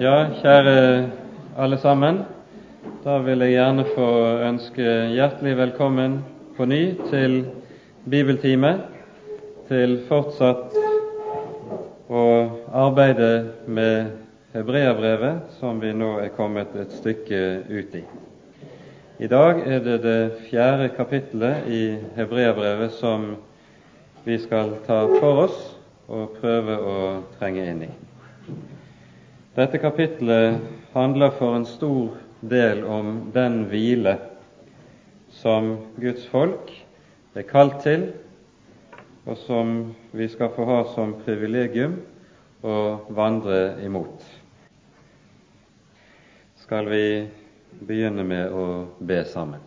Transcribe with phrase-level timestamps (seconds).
[0.00, 1.10] Ja, kjære
[1.58, 2.22] alle sammen.
[3.04, 4.06] Da vil jeg gjerne få
[4.48, 6.14] ønske hjertelig velkommen
[6.56, 7.34] på ny til
[8.08, 8.70] bibeltime,
[9.68, 10.72] til fortsatt
[12.08, 12.24] å
[12.72, 13.28] arbeide
[13.68, 14.14] med
[14.56, 18.04] hebreabrevet, som vi nå er kommet et stykke ut i.
[19.20, 21.82] I dag er det det fjerde kapittelet i
[22.16, 23.34] hebreabrevet som
[24.24, 25.60] vi skal ta for oss
[26.08, 26.96] og prøve å
[27.36, 27.92] trenge inn i.
[29.52, 30.60] Dette kapittelet
[30.94, 34.14] handler for en stor del om den hvile
[35.28, 36.72] som Guds folk
[37.36, 38.06] er kalt til,
[39.28, 39.74] og som
[40.16, 41.98] vi skal få ha som privilegium
[42.64, 42.78] å
[43.12, 44.24] vandre imot.
[46.64, 47.04] Skal vi
[47.76, 48.66] begynne med å
[49.04, 49.60] be sammen.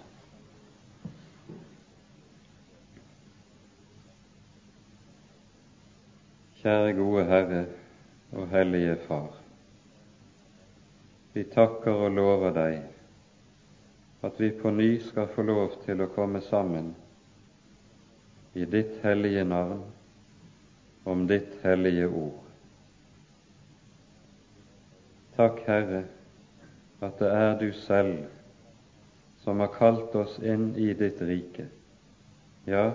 [6.65, 7.65] Kjære gode Herre
[8.33, 9.44] og Hellige Far.
[11.35, 12.75] Vi takker og lover deg
[14.23, 16.93] at vi på ny skal få lov til å komme sammen
[18.55, 19.81] i ditt hellige navn,
[21.03, 22.39] om ditt hellige ord.
[25.35, 26.01] Takk, Herre,
[27.03, 28.23] at det er du selv
[29.43, 31.67] som har kalt oss inn i ditt rike.
[32.65, 32.93] Ja,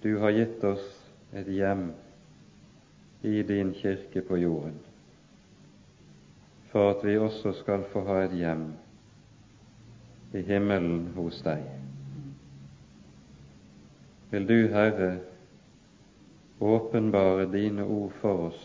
[0.00, 0.88] du har gitt oss
[1.36, 1.90] et hjem
[3.20, 4.80] i din kirke på jorden
[6.70, 8.68] for at vi også skal få ha et hjem
[10.34, 11.64] i himmelen hos deg.
[14.30, 15.16] Vil du, Herre,
[16.60, 18.60] åpenbare dine ord for oss,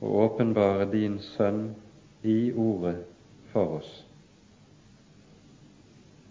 [0.00, 1.74] og åpenbare din Sønn
[2.22, 3.02] i ordet
[3.52, 3.90] for oss,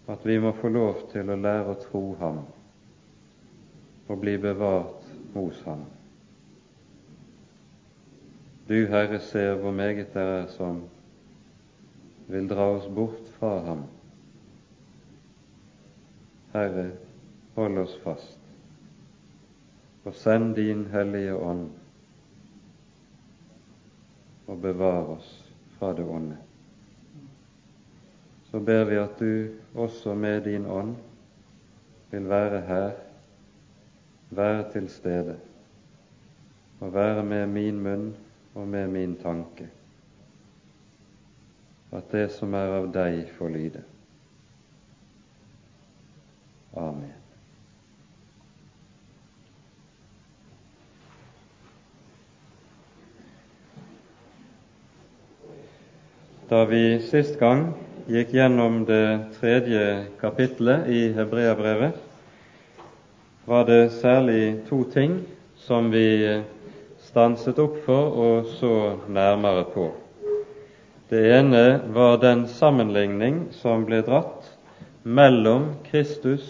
[0.06, 2.42] at vi må få lov til å lære å tro Ham
[4.06, 5.86] og bli bevart hos Ham.
[8.68, 10.80] Du, Herre, ser hvor meget det er som
[12.26, 13.84] vil dra oss bort fra ham.
[16.52, 16.90] Herre,
[17.54, 18.40] hold oss fast,
[20.04, 21.70] og send din Hellige Ånd
[24.46, 25.30] og bevar oss
[25.78, 26.36] fra det onde.
[28.50, 30.96] Så ber vi at du også med din ånd
[32.10, 32.90] vil være her,
[34.30, 35.38] være til stede
[36.80, 38.14] og være med min munn
[38.56, 39.68] og med min tanke,
[41.92, 43.82] at det som er av deg, får lyde.
[46.76, 47.12] Amen.
[56.48, 57.68] Da vi sist gang
[58.08, 59.86] gikk gjennom det tredje
[60.20, 61.96] kapittelet i Hebreabrevet,
[63.46, 65.20] var det særlig to ting
[65.58, 66.06] som vi
[67.16, 68.70] stanset opp for og så
[69.08, 69.86] nærmere på.
[71.08, 74.44] Det ene var den sammenligning som ble dratt
[75.00, 76.44] mellom Kristus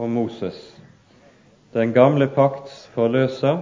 [0.00, 0.56] og Moses,
[1.76, 3.60] den gamle pakts forløser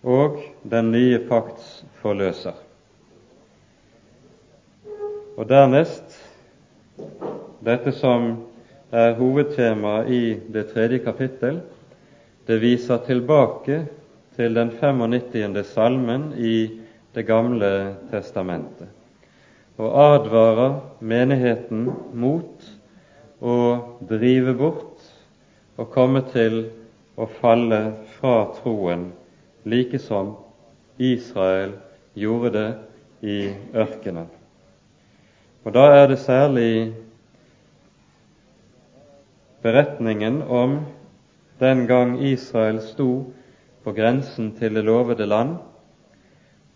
[0.00, 2.56] og den nye pakts forløser.
[5.36, 6.16] Og dernest
[7.68, 8.30] dette som
[8.96, 10.24] er hovedtemaet i
[10.56, 11.60] det tredje kapittel,
[12.48, 13.82] det viser tilbake
[14.36, 15.64] til den 95.
[15.64, 16.80] salmen i
[17.14, 18.88] Det gamle testamentet
[19.76, 21.86] og advarer menigheten
[22.16, 22.66] mot
[23.40, 23.56] å
[24.08, 25.04] drive bort
[25.76, 26.62] og komme til
[27.16, 27.80] å falle
[28.16, 29.10] fra troen,
[29.64, 30.34] like som
[30.96, 31.74] Israel
[32.16, 32.68] gjorde det
[33.28, 33.38] i
[33.76, 34.28] ørkenen.
[35.64, 36.94] Og Da er det særlig
[39.62, 40.78] beretningen om
[41.60, 43.26] den gang Israel sto
[43.86, 45.52] på grensen til det lovede land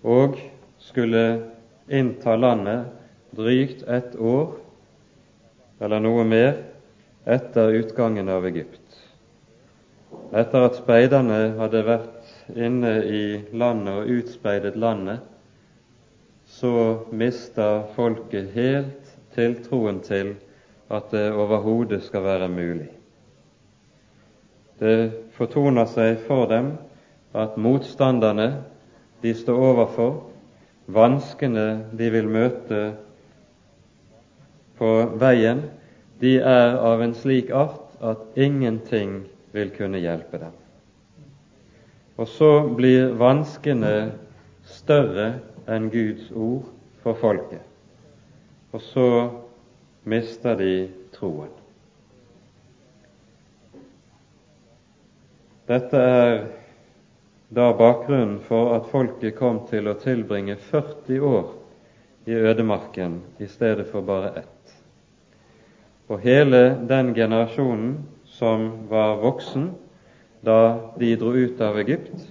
[0.06, 0.36] og
[0.78, 1.22] skulle
[1.90, 2.84] innta landet
[3.34, 4.52] drygt ett år
[5.82, 6.52] eller noe mer
[7.26, 9.00] etter utgangen av Egypt.
[10.30, 13.24] Etter at speiderne hadde vært inne i
[13.58, 15.18] landet og utspeidet landet,
[16.46, 16.72] så
[17.10, 20.36] mista folket helt tiltroen til
[20.90, 22.86] at det overhodet skal være mulig.
[24.78, 26.70] Det fortoner seg for dem
[27.34, 28.62] at motstanderne
[29.22, 30.16] de står overfor,
[30.90, 32.80] vanskene de vil møte
[34.80, 34.90] på
[35.20, 35.62] veien,
[36.20, 39.22] de er av en slik art at ingenting
[39.54, 40.56] vil kunne hjelpe dem.
[42.20, 44.12] Og så blir vanskene
[44.68, 45.32] større
[45.70, 46.66] enn Guds ord
[47.04, 47.62] for folket,
[48.72, 49.08] og så
[50.04, 50.74] mister de
[51.14, 51.52] troen.
[55.70, 56.34] Dette er
[57.50, 61.48] da bakgrunnen for at folket kom til å tilbringe 40 år
[62.30, 64.74] i ødemarken i stedet for bare ett.
[66.06, 67.96] Og hele den generasjonen
[68.30, 69.72] som var voksen
[70.46, 70.60] da
[70.98, 72.22] de dro ut av Egypt,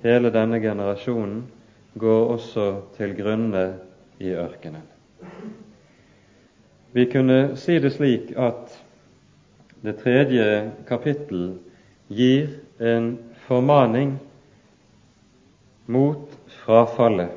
[0.00, 1.42] hele denne generasjonen
[2.00, 2.66] går også
[2.96, 3.66] til grunne
[4.20, 4.88] i ørkenen.
[6.92, 8.72] Vi kunne si det slik at
[9.84, 10.48] det tredje
[10.88, 11.52] kapittel
[12.08, 13.12] gir en
[13.46, 14.16] formaning
[15.90, 17.32] mot frafallet,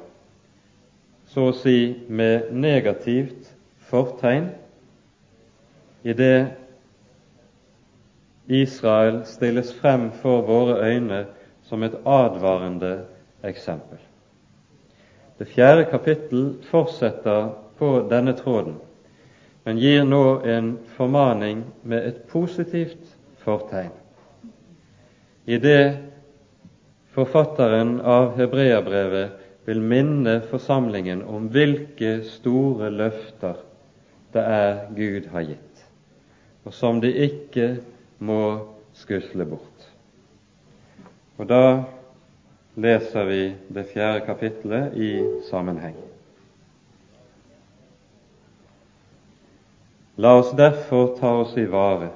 [1.26, 1.78] så å si
[2.08, 3.50] med negativt
[3.90, 4.52] fortegn,
[6.04, 6.38] i det
[8.48, 11.24] Israel stilles frem for våre øyne
[11.64, 13.06] som et advarende
[13.44, 13.98] eksempel.
[15.40, 18.76] Det fjerde kapittel fortsetter på denne tråden,
[19.64, 23.92] men gir nå en formaning med et positivt fortegn.
[25.46, 26.13] I det
[27.14, 33.60] forfatteren av Hebreabrevet vil minne forsamlingen om hvilke store løfter
[34.34, 35.84] det er Gud har gitt,
[36.66, 37.68] og som de ikke
[38.24, 38.40] må
[38.98, 39.86] skusle bort.
[41.38, 41.66] Og da
[42.82, 43.44] leser vi
[43.74, 45.12] det fjerde kapittelet i
[45.50, 45.96] sammenheng.
[50.18, 52.12] La oss derfor ta oss i vare,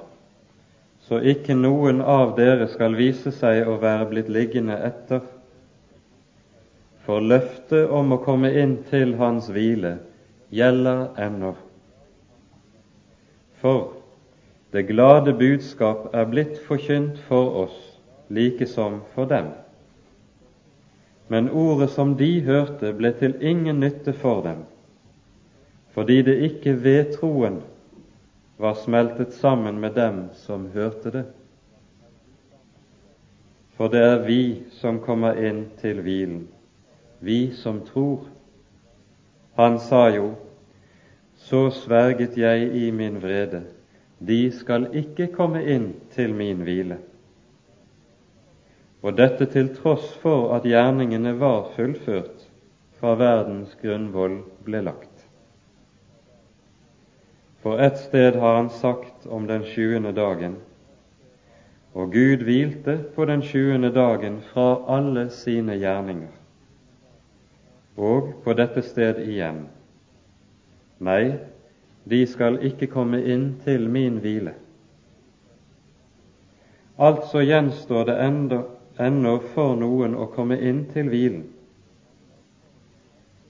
[1.08, 5.22] så ikke noen av dere skal vise seg å være blitt liggende etter.
[7.06, 9.94] For løftet om å komme inn til Hans hvile
[10.52, 11.54] gjelder ennå.
[13.62, 13.94] For
[14.76, 17.78] det glade budskap er blitt forkynt for oss,
[18.28, 19.48] like som for dem.
[21.32, 24.66] Men ordet som de hørte, ble til ingen nytte for dem,
[25.96, 27.62] fordi det ikke ved troen
[28.58, 31.24] var smeltet sammen med dem som hørte det.
[33.78, 34.42] For det er vi
[34.80, 36.48] som kommer inn til hvilen,
[37.22, 38.26] vi som tror.
[39.58, 40.32] Han sa jo,
[41.38, 43.62] så sverget jeg i min vrede,
[44.18, 46.98] de skal ikke komme inn til min hvile
[49.02, 52.46] og dette til tross for at gjerningene var fullført
[52.98, 55.07] fra verdens grunnvoll ble lagt.
[57.62, 60.56] For ett sted har han sagt om den sjuende dagen,
[61.92, 66.30] og Gud hvilte på den sjuende dagen fra alle sine gjerninger.
[67.98, 69.64] Og på dette sted igjen,
[71.02, 71.34] nei,
[72.06, 74.54] de skal ikke komme inn til min hvile.
[76.98, 78.62] Altså gjenstår det enda
[79.02, 81.44] ennå for noen å komme inn til hvilen.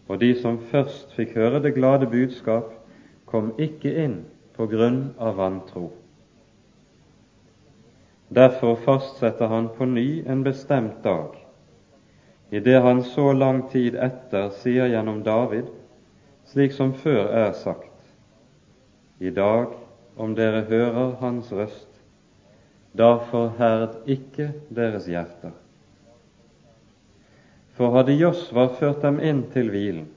[0.09, 2.73] Og de som først fikk høre det glade budskap,
[3.31, 4.21] kom ikke inn
[4.57, 5.91] på grunn av vantro.
[8.29, 11.37] Derfor fastsetter han på ny en bestemt dag,
[12.51, 15.69] i det han så lang tid etter sier gjennom David,
[16.49, 17.95] slik som før er sagt,
[19.19, 19.73] i dag,
[20.17, 21.89] om dere hører hans røst,
[22.93, 25.53] da forherd ikke deres hjerter.
[27.79, 30.09] For hadde Josva ført dem inn til hvilen,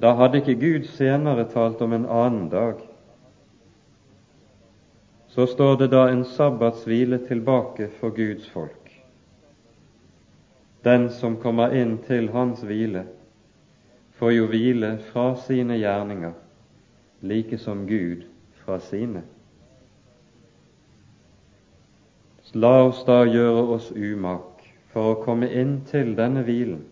[0.00, 2.80] da hadde ikke Gud senere talt om en annen dag.
[5.28, 8.76] Så står det da en sabbatshvile tilbake for Guds folk.
[10.84, 13.04] Den som kommer inn til hans hvile,
[14.16, 16.32] får jo hvile fra sine gjerninger,
[17.20, 18.24] like som Gud
[18.64, 19.22] fra sine.
[22.54, 26.82] La oss da gjøre oss umak for å komme inn til denne hvilen,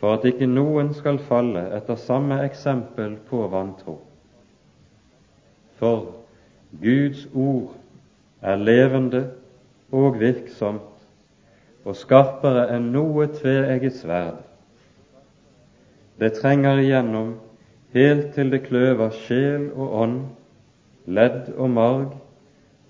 [0.00, 3.96] for at ikke noen skal falle etter samme eksempel på vantro.
[5.80, 6.12] For
[6.82, 7.76] Guds ord
[8.42, 9.22] er levende
[9.92, 10.92] og virksomt
[11.86, 14.40] og skarpere enn noe tveegget sverd.
[16.20, 17.34] Det trenger igjennom
[17.94, 20.16] helt til det kløver sjel og ånd,
[21.06, 22.16] ledd og marg,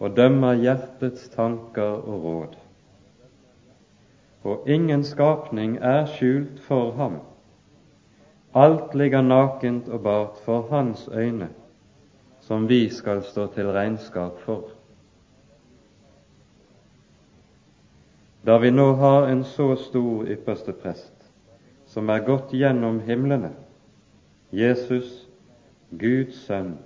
[0.01, 2.57] og dømmer hjertets tanker og råd.
[4.47, 7.17] Og ingen skapning er skjult for ham.
[8.55, 11.49] Alt ligger nakent og bart for hans øyne,
[12.41, 14.71] som vi skal stå til regnskap for.
[18.47, 21.33] Da vi nå har en så stor ypperste prest,
[21.87, 23.51] som er gått gjennom himlene,
[24.55, 25.27] Jesus,
[25.91, 26.77] Guds sønn,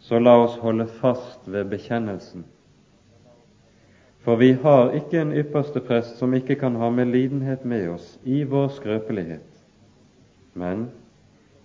[0.00, 2.46] så la oss holde fast ved bekjennelsen.
[4.24, 8.14] For vi har ikke en ypperste prest som ikke kan ha med lidenhet med oss
[8.24, 9.50] i vår skrøpelighet,
[10.54, 10.86] men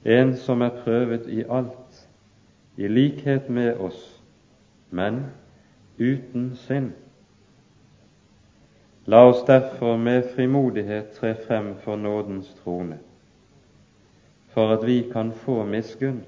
[0.03, 2.01] en som er prøvet i alt,
[2.75, 4.01] i likhet med oss,
[4.91, 5.21] men
[5.99, 6.91] uten synd.
[9.07, 12.99] La oss derfor med frimodighet tre frem for nådens trone,
[14.51, 16.21] for at vi kan få miskunn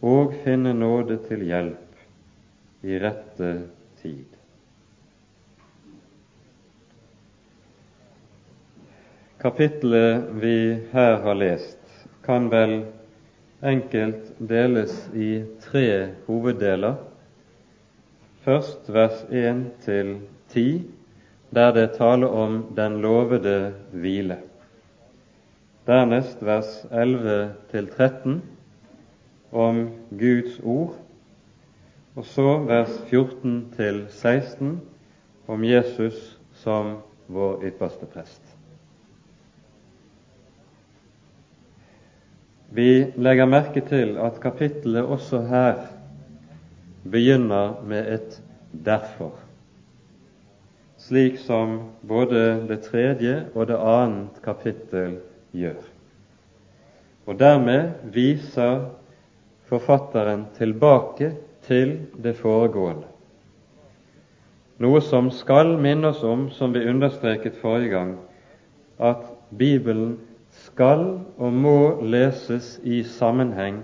[0.00, 3.56] og finne nåde til hjelp i rette
[4.00, 4.39] tid.
[9.40, 11.78] Kapittelet vi her har lest,
[12.20, 12.74] kan vel
[13.64, 16.98] enkelt deles i tre hoveddeler.
[18.44, 20.10] Først vers 1 til
[20.52, 20.84] 10,
[21.56, 24.36] der det taler om den lovede hvile.
[25.88, 28.42] Dernest vers 11 til 13
[29.52, 30.94] om Guds ord,
[32.12, 34.80] og så vers 14 til 16
[35.48, 38.49] om Jesus som vår ypperste prest.
[42.70, 45.74] Vi legger merke til at kapittelet også her
[47.02, 49.40] begynner med et 'derfor',
[50.96, 55.18] slik som både det tredje og det annet kapittel
[55.52, 55.82] gjør.
[57.26, 58.90] Og dermed viser
[59.64, 63.06] forfatteren tilbake til det foregående.
[64.78, 68.18] Noe som skal minne oss om, som vi understreket forrige gang,
[68.98, 69.26] at
[69.58, 70.18] Bibelen
[70.80, 71.02] skal
[71.36, 73.82] og må leses i sammenheng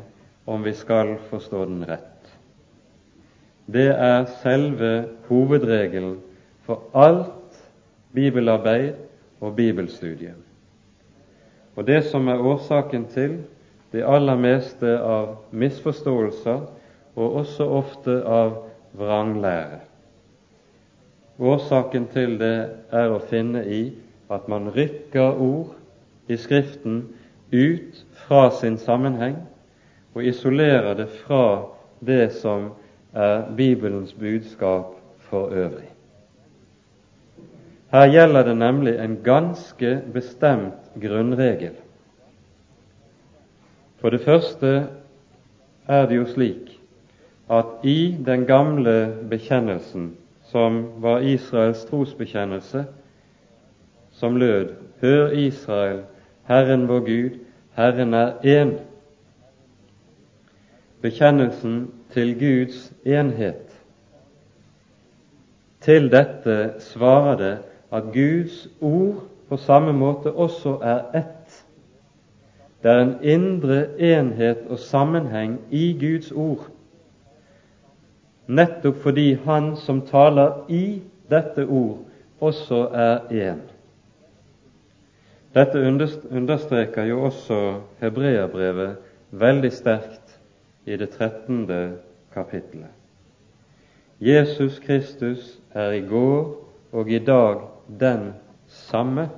[0.48, 2.30] om vi skal forstå den rett.
[3.68, 4.92] Det er selve
[5.28, 6.14] hovedregelen
[6.64, 7.60] for alt
[8.16, 8.96] bibelarbeid
[9.44, 10.32] og bibelstudie.
[11.76, 13.42] Og det som er årsaken til
[13.92, 16.64] det aller meste av misforståelser
[17.16, 18.62] og også ofte av
[18.96, 19.82] vranglære.
[21.36, 22.56] Årsaken til det
[22.88, 23.82] er å finne i
[24.32, 25.76] at man rykker ord
[26.28, 27.08] i Skriften
[27.52, 29.36] ut fra sin sammenheng
[30.14, 31.66] og isolerer det fra
[32.06, 32.70] det som
[33.14, 35.88] er Bibelens budskap for øvrig.
[37.92, 41.76] Her gjelder det nemlig en ganske bestemt grunnregel.
[43.96, 44.86] For det første
[45.88, 46.80] er det jo slik
[47.50, 50.16] at i den gamle bekjennelsen,
[50.50, 52.84] som var Israels trosbekjennelse,
[54.12, 56.02] som lød Hør Israel,
[56.46, 57.38] Herren vår Gud,
[57.74, 58.78] Herren er én.
[61.02, 63.82] Bekjennelsen til Guds enhet.
[65.80, 67.58] Til dette svarer det
[67.92, 71.66] at Guds ord på samme måte også er ett.
[72.82, 76.66] Det er en indre enhet og sammenheng i Guds ord,
[78.46, 81.98] nettopp fordi Han som taler i dette ord,
[82.40, 83.75] også er én.
[85.56, 85.80] Dette
[86.30, 87.58] understreker jo også
[88.02, 88.96] hebreerbrevet
[89.30, 90.34] veldig sterkt
[90.84, 91.62] i det 13.
[92.34, 92.92] kapittelet.
[94.20, 96.50] Jesus Kristus er i går
[96.92, 97.62] og i dag
[98.00, 98.34] den
[98.66, 99.30] samme,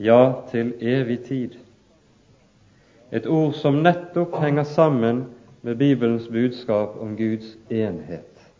[0.00, 1.56] ja, til evig tid.
[3.12, 5.24] Et ord som nettopp henger sammen
[5.62, 8.52] med Bibelens budskap om Guds enhet,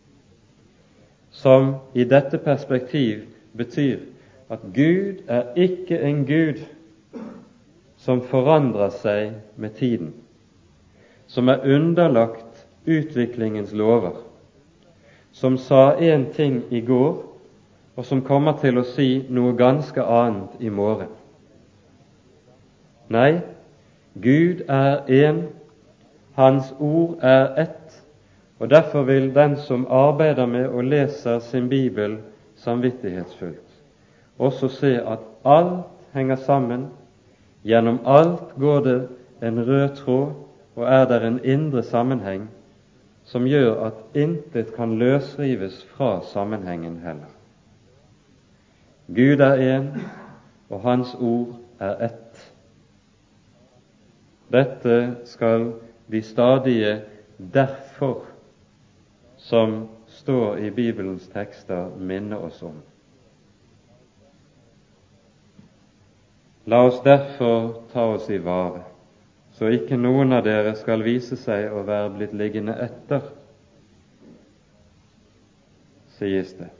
[1.30, 3.26] som i dette perspektiv
[3.56, 4.13] betyr
[4.54, 6.62] at Gud er ikke en Gud
[7.98, 10.12] som forandrer seg med tiden,
[11.26, 14.20] som er underlagt utviklingens lover,
[15.32, 17.16] som sa én ting i går,
[17.96, 21.10] og som kommer til å si noe ganske annet i morgen.
[23.10, 23.40] Nei,
[24.14, 25.44] Gud er én,
[26.34, 28.00] Hans ord er ett,
[28.58, 32.16] og derfor vil den som arbeider med og leser sin bibel
[32.58, 33.63] samvittighetsfullt,
[34.38, 36.88] også se at alt henger sammen.
[37.64, 39.08] Gjennom alt går det
[39.42, 40.32] en rød tråd,
[40.76, 42.50] og er der en indre sammenheng
[43.24, 47.30] som gjør at intet kan løsrives fra sammenhengen heller.
[49.08, 50.00] Gud er én,
[50.70, 52.52] og Hans ord er ett.
[54.52, 55.72] Dette skal
[56.12, 57.02] de stadige
[57.38, 58.24] 'derfor'
[59.36, 62.82] som står i Bibelens tekster, minne oss om.
[66.66, 68.80] La oss derfor ta oss i vare,
[69.52, 73.26] så ikke noen av dere skal vise seg å være blitt liggende etter,
[76.16, 76.70] sies det.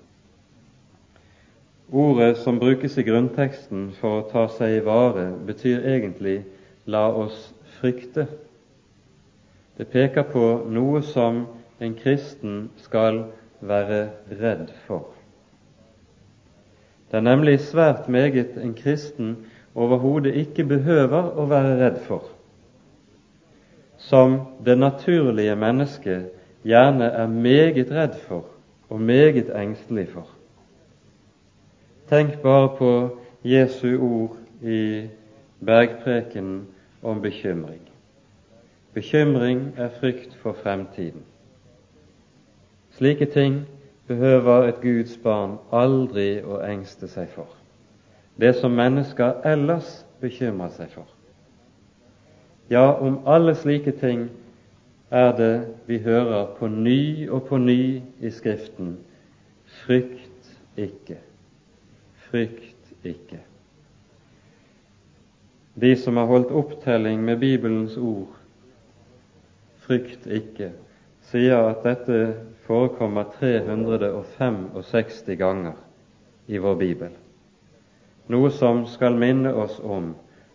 [1.92, 6.44] Ordet som brukes i grunnteksten for å ta seg i vare, betyr egentlig
[6.86, 8.26] 'la oss frykte'.
[9.76, 11.46] Det peker på noe som
[11.80, 13.24] en kristen skal
[13.60, 15.12] være redd for.
[17.10, 19.36] Det er nemlig svært meget en kristen
[19.74, 22.28] overhodet ikke behøver å være redd for,
[23.98, 26.30] som det naturlige mennesket
[26.64, 28.44] gjerne er meget redd for
[28.88, 30.28] og meget engstelig for.
[32.08, 32.90] Tenk bare på
[33.44, 35.08] Jesu ord i
[35.64, 36.66] bergprekenen
[37.02, 37.80] om bekymring.
[38.94, 41.24] Bekymring er frykt for fremtiden.
[42.90, 43.64] Slike ting
[44.06, 47.63] behøver et Guds barn aldri å engste seg for.
[48.40, 51.06] Det som mennesker ellers bekymrer seg for.
[52.70, 54.28] Ja, om alle slike ting
[55.14, 55.54] er det
[55.86, 58.96] vi hører på ny og på ny i Skriften
[59.84, 61.18] frykt ikke,
[62.28, 63.40] frykt ikke.
[65.74, 68.30] De som har holdt opptelling med Bibelens ord,
[69.84, 70.70] frykt ikke,
[71.30, 72.20] sier at dette
[72.66, 75.76] forekommer 365 ganger
[76.46, 77.10] i vår bibel,
[78.32, 80.12] noe som skal minne oss om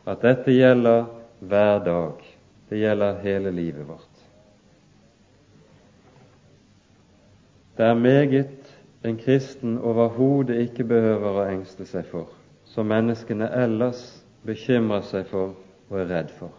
[0.10, 1.06] at dette gjelder
[1.40, 2.24] hver dag,
[2.70, 4.24] det gjelder hele livet vårt.
[7.78, 12.28] Det er meget en kristen overhodet ikke behøver å engste seg for,
[12.68, 14.02] som menneskene ellers
[14.46, 15.54] bekymrer seg for
[15.90, 16.52] og er redd for.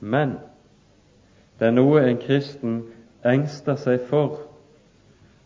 [0.00, 0.36] Men
[1.58, 2.82] det er noe en kristen
[3.26, 4.44] engster seg for,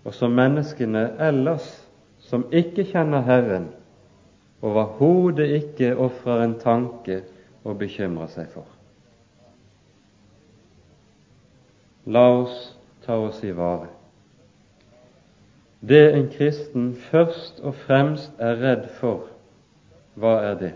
[0.04, 1.66] og som menneskene ellers,
[2.18, 3.68] som ikke kjenner Herren,
[4.62, 7.22] overhodet ikke ofrer en tanke
[7.64, 8.66] og bekymrer seg for.
[12.08, 12.58] La oss
[13.04, 13.90] ta oss i vare.
[15.80, 19.28] Det en kristen først og fremst er redd for,
[20.18, 20.72] hva er det?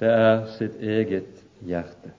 [0.00, 2.14] Det er sitt eget hjerte.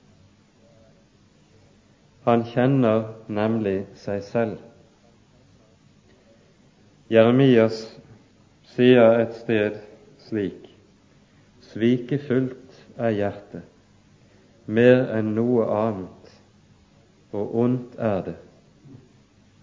[2.24, 4.60] Han kjenner nemlig seg selv.
[7.12, 7.93] Jeremias
[8.74, 9.80] sier et sted
[10.28, 10.70] slik
[11.74, 13.64] Svikefullt er hjertet,
[14.68, 16.34] mer enn noe annet,
[17.34, 18.36] og ondt er det.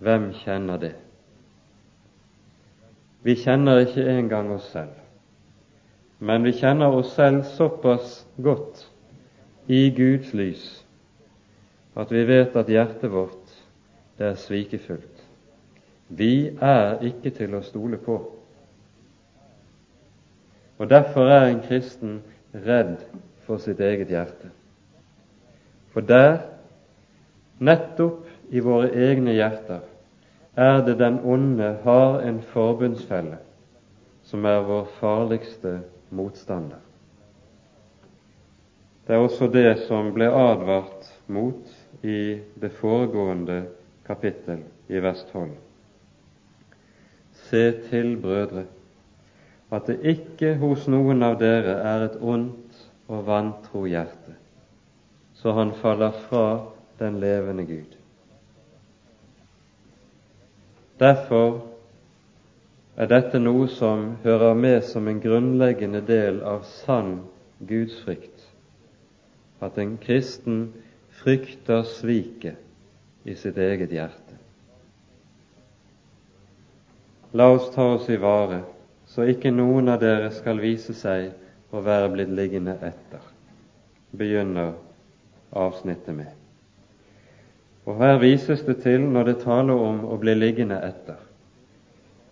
[0.01, 0.95] Hvem kjenner det?
[3.23, 4.97] Vi kjenner ikke engang oss selv,
[6.19, 8.87] men vi kjenner oss selv såpass godt
[9.69, 10.65] i Guds lys
[12.01, 13.57] at vi vet at hjertet vårt
[14.19, 15.25] det er svikefullt.
[16.09, 18.19] Vi er ikke til å stole på.
[20.81, 22.23] Og Derfor er en kristen
[22.55, 23.03] redd
[23.45, 24.49] for sitt eget hjerte.
[25.93, 26.39] For der,
[27.61, 29.83] nettopp i våre egne hjerter,
[30.57, 33.37] er det den onde har en forbundsfelle
[34.25, 35.77] som er vår farligste
[36.17, 36.81] motstander.
[39.07, 43.67] Det er også det som ble advart mot i det foregående
[44.07, 45.51] kapittel i 12.
[47.51, 48.65] Se til, brødre,
[49.71, 54.35] at det ikke hos noen av dere er et ondt og vantro hjerte,
[55.39, 56.47] så han faller fra
[56.99, 57.97] den levende Gud.
[61.01, 61.63] Derfor
[63.01, 67.23] er dette noe som hører med som en grunnleggende del av sann
[67.65, 68.43] gudsfrykt,
[69.65, 70.67] at en kristen
[71.23, 72.61] frykter sviket
[73.25, 74.37] i sitt eget hjerte.
[77.33, 78.65] La oss ta oss i vare,
[79.11, 81.33] så ikke noen av dere skal vise seg
[81.75, 83.23] å være blitt liggende etter,
[84.15, 84.77] begynner
[85.51, 86.31] avsnittet med.
[87.89, 91.19] Og her vises det til, når det taler om å bli liggende etter,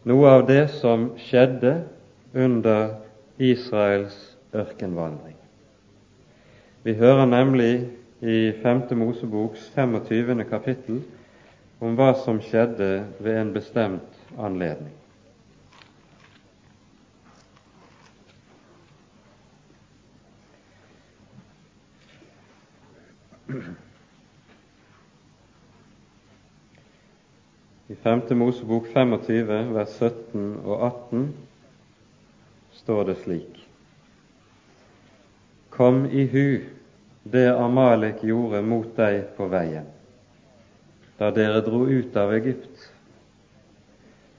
[0.06, 1.80] noe av det som skjedde
[2.38, 2.94] under
[3.42, 4.16] Israels
[4.54, 5.34] ørkenvandring.
[6.86, 7.88] Vi hører nemlig
[8.22, 8.86] i 5.
[8.98, 10.44] Moseboks 25.
[10.50, 11.02] kapittel
[11.82, 14.97] om hva som skjedde ved en bestemt anledning.
[28.02, 28.20] 5.
[28.30, 31.22] Mosebok 25, vers 17 og 18
[32.78, 33.58] står det slik
[35.74, 36.60] Kom i hu
[37.22, 39.90] det Amalek gjorde mot deg på veien,
[41.18, 42.86] da dere dro ut av Egypt,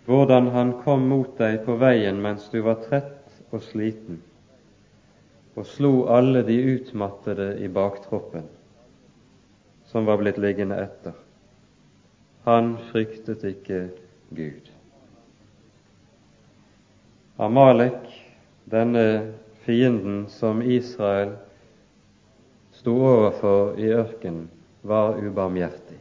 [0.07, 4.23] hvordan han kom mot deg på veien mens du var trett og sliten,
[5.59, 8.47] og slo alle de utmattede i baktroppen,
[9.91, 11.25] som var blitt liggende etter
[12.43, 13.89] han fryktet ikke
[14.29, 14.71] Gud.
[17.39, 18.07] Amalek,
[18.71, 19.33] denne
[19.65, 21.35] fienden som Israel
[22.75, 24.49] sto overfor i ørkenen,
[24.83, 25.97] var ubarmhjertig.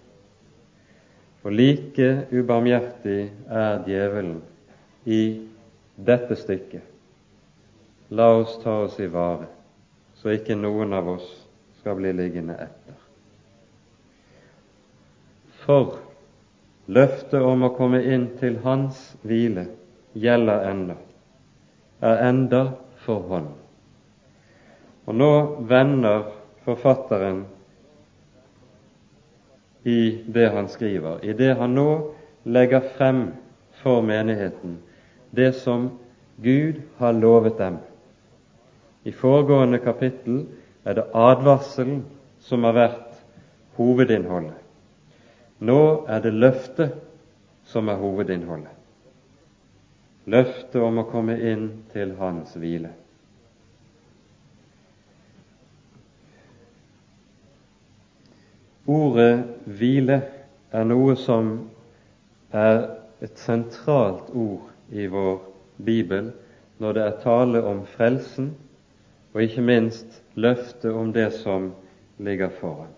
[1.42, 4.40] Og like ubarmhjertig er djevelen
[5.04, 5.22] i
[5.96, 6.82] dette stykket.
[8.10, 9.46] La oss ta oss i vare,
[10.16, 11.26] så ikke noen av oss
[11.80, 12.98] skal bli liggende etter.
[15.64, 15.98] For
[16.88, 19.66] Løftet om å komme inn til Hans hvile
[20.16, 20.96] gjelder ennå,
[22.00, 22.62] er enda
[23.04, 23.50] for hånd.
[25.08, 25.32] Og nå
[25.68, 26.30] vender
[26.64, 27.42] forfatteren
[29.88, 31.88] i det han skriver, i det han nå
[32.48, 33.22] legger frem
[33.82, 34.78] for menigheten,
[35.30, 35.90] det som
[36.40, 37.78] Gud har lovet dem.
[39.04, 40.46] I foregående kapittel
[40.84, 42.02] er det advarselen
[42.44, 43.20] som har vært
[43.76, 44.67] hovedinnholdet.
[45.58, 46.94] Nå er det løftet
[47.66, 48.74] som er hovedinnholdet.
[50.28, 52.92] Løftet om å komme inn til Hans hvile.
[58.88, 60.20] Ordet hvile
[60.72, 61.50] er noe som
[62.56, 62.78] er
[63.24, 65.42] et sentralt ord i vår
[65.84, 66.30] bibel
[66.78, 68.52] når det er tale om frelsen,
[69.34, 71.72] og ikke minst løftet om det som
[72.22, 72.97] ligger foran.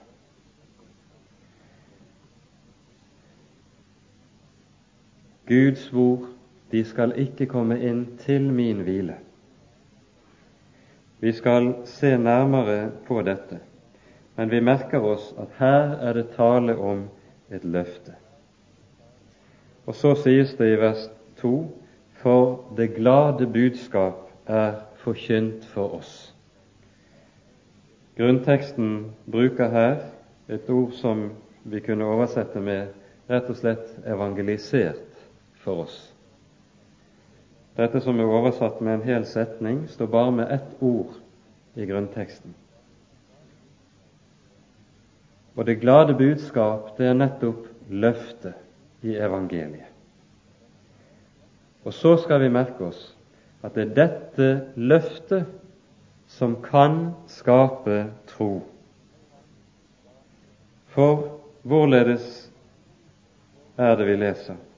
[5.51, 6.29] Guds ord,
[6.71, 9.17] de skal ikke komme inn til min hvile.
[11.21, 13.59] Vi skal se nærmere på dette.
[14.37, 17.03] Men vi merker oss at her er det tale om
[17.51, 18.15] et løfte.
[19.87, 21.09] Og så sies det i vers
[21.43, 21.53] 2
[22.23, 26.15] for det glade budskap er forkynt for oss.
[28.17, 29.97] Grunnteksten bruker her
[30.49, 31.31] et ord som
[31.65, 32.95] vi kunne oversette med
[33.31, 35.10] rett og slett 'evangelisert'
[35.65, 35.99] for oss.
[37.77, 41.15] Dette som er oversatt med en hel setning, står bare med ett ord
[41.79, 42.55] i grunnteksten.
[45.57, 49.89] Og det glade budskap, det er nettopp løftet i evangeliet.
[51.85, 53.01] Og så skal vi merke oss
[53.65, 55.49] at det er dette løftet
[56.31, 58.61] som kan skape tro.
[60.95, 62.51] For hvorledes
[63.81, 64.70] er det vi leser?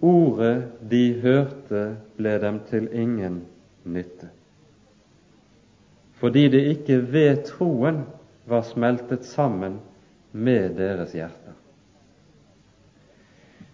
[0.00, 3.42] Ordet de hørte, ble dem til ingen
[3.84, 4.30] nytte.
[6.20, 8.02] Fordi det ikke ved troen
[8.48, 9.78] var smeltet sammen
[10.32, 11.56] med deres hjerter.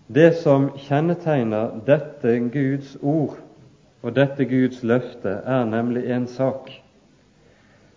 [0.06, 3.38] Det som kjennetegner dette Guds ord
[4.02, 6.70] og dette Guds løfte, er nemlig en sak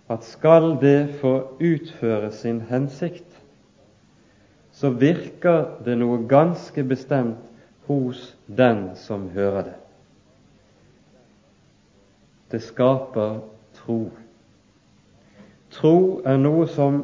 [0.09, 3.29] at skal det få utføre sin hensikt,
[4.73, 7.48] så virker det noe ganske bestemt
[7.89, 9.77] hos den som hører det.
[12.51, 13.39] Det skaper
[13.73, 14.11] tro.
[15.73, 16.99] Tro er noe som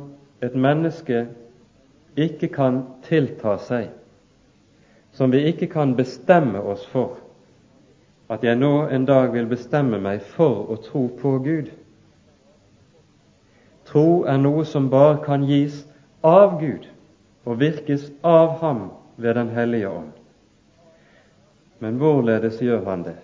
[0.46, 1.24] et menneske
[2.18, 3.88] ikke kan tilta seg,
[5.14, 7.18] som vi ikke kan bestemme oss for,
[8.30, 11.72] at jeg nå en dag vil bestemme meg for å tro på Gud.
[13.90, 15.82] Tro er noe som bare kan gis
[16.26, 16.86] av Gud
[17.46, 20.15] og virkes av Ham ved Den hellige ånd.
[21.80, 23.18] Men hvorledes gjør han det?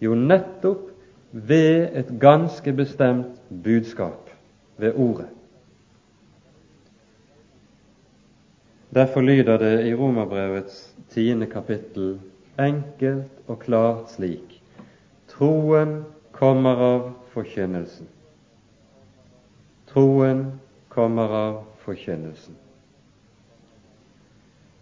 [0.00, 0.88] Jo, nettopp
[1.32, 4.30] ved et ganske bestemt budskap,
[4.76, 5.28] ved Ordet.
[8.94, 12.18] Derfor lyder det i Romerbrevets tiende kapittel
[12.58, 14.56] enkelt og klart slik
[15.30, 16.00] Troen
[16.32, 18.08] kommer av forkynnelsen.
[19.92, 20.42] Troen
[20.90, 22.56] kommer av forkynnelsen.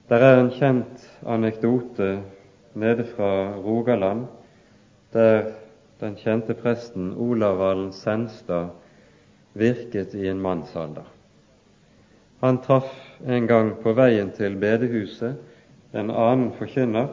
[0.08, 2.22] Der er en kjent anekdote
[2.74, 4.26] nede fra Rogaland,
[5.12, 5.52] der
[6.00, 8.68] den kjente presten Olav Valen Senstad
[9.52, 11.06] virket i en mannsalder.
[12.40, 12.92] Han traff
[13.26, 15.40] en gang på veien til bedehuset
[15.92, 17.08] en annen forkynner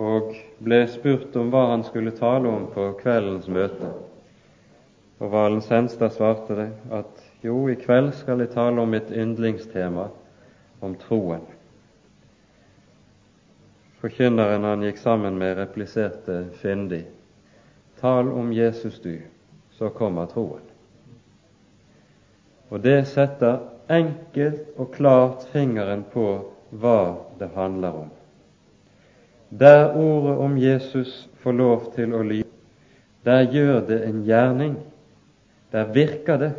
[0.00, 0.32] og
[0.64, 3.92] ble spurt om hva han skulle tale om på kveldens møte.
[5.20, 10.08] Og Valen Senstad svarte det at jo, i kveld skal jeg tale om mitt yndlingstema,
[10.80, 11.44] om troen.
[14.00, 17.04] Forkynneren han gikk sammen med, repliserte fyndig
[18.00, 19.20] Tal om Jesus du,
[19.70, 20.64] så kommer troen.
[22.72, 23.58] Og det setter
[23.92, 26.24] enkelt og klart fingeren på
[26.70, 27.00] hva
[27.36, 28.08] det handler om.
[29.50, 32.48] Der ordet om Jesus får lov til å lyde,
[33.26, 34.78] der gjør det en gjerning.
[35.74, 36.52] Der virker det.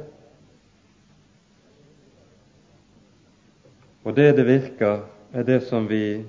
[4.04, 6.22] Og det det virker, er det som vi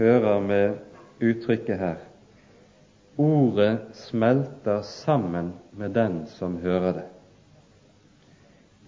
[0.00, 0.78] hører med
[1.20, 1.96] uttrykket her.
[3.20, 7.08] Ordet smelter sammen med den som hører det.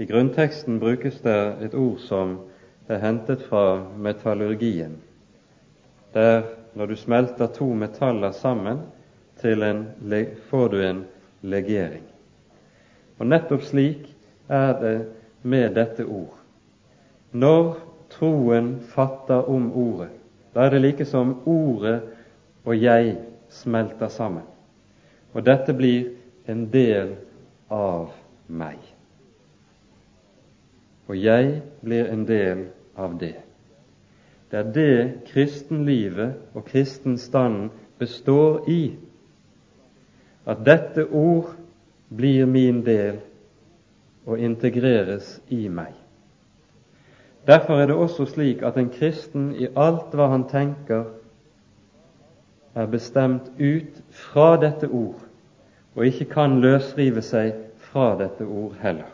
[0.01, 2.39] I grunnteksten brukes det et ord som
[2.89, 4.97] er hentet fra metallurgien,
[6.15, 8.81] der når du smelter to metaller sammen,
[9.45, 9.87] en,
[10.49, 11.05] får du en
[11.43, 12.05] legering.
[13.19, 14.07] Og nettopp slik
[14.49, 14.97] er det
[15.43, 16.39] med dette ord.
[17.33, 17.75] Når
[18.15, 20.13] troen fatter om ordet,
[20.55, 22.01] da er det like som ordet
[22.65, 23.17] og jeg
[23.49, 24.45] smelter sammen.
[25.33, 26.13] Og dette blir
[26.49, 27.15] en del
[27.73, 28.13] av
[28.49, 28.79] meg.
[31.09, 33.35] Og jeg blir en del av det.
[34.51, 34.97] Det er det
[35.31, 38.93] kristenlivet og kristenstanden består i.
[40.45, 41.55] At dette ord
[42.13, 43.23] blir min del
[44.27, 46.02] og integreres i meg.
[47.47, 51.05] Derfor er det også slik at en kristen i alt hva han tenker,
[52.75, 55.19] er bestemt ut fra dette ord,
[55.95, 57.53] og ikke kan løsrive seg
[57.91, 59.11] fra dette ord heller.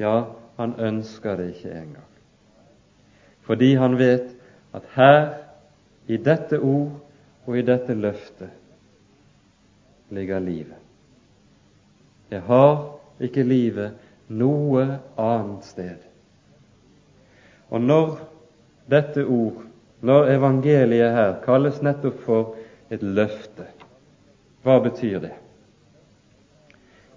[0.00, 0.24] Ja,
[0.56, 2.08] han ønsker det ikke engang.
[3.46, 4.34] Fordi han vet
[4.74, 5.28] at her,
[6.06, 6.96] i dette ord
[7.46, 8.50] og i dette løftet,
[10.10, 10.78] ligger livet.
[12.30, 13.92] Jeg har ikke livet
[14.28, 14.86] noe
[15.18, 16.09] annet sted.
[17.70, 18.16] Og når
[18.90, 19.62] dette ord,
[20.00, 22.56] når evangeliet her, kalles nettopp for
[22.90, 23.68] et løfte,
[24.64, 25.34] hva betyr det?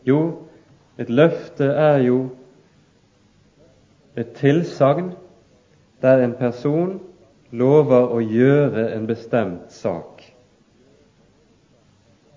[0.06, 0.20] Jo,
[1.00, 2.20] et løfte er jo
[4.16, 5.14] et tilsagn
[6.04, 7.00] der en person
[7.56, 10.22] lover å gjøre en bestemt sak,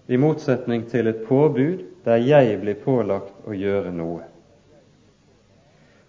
[0.07, 4.23] i motsetning til et påbud der jeg blir pålagt å gjøre noe.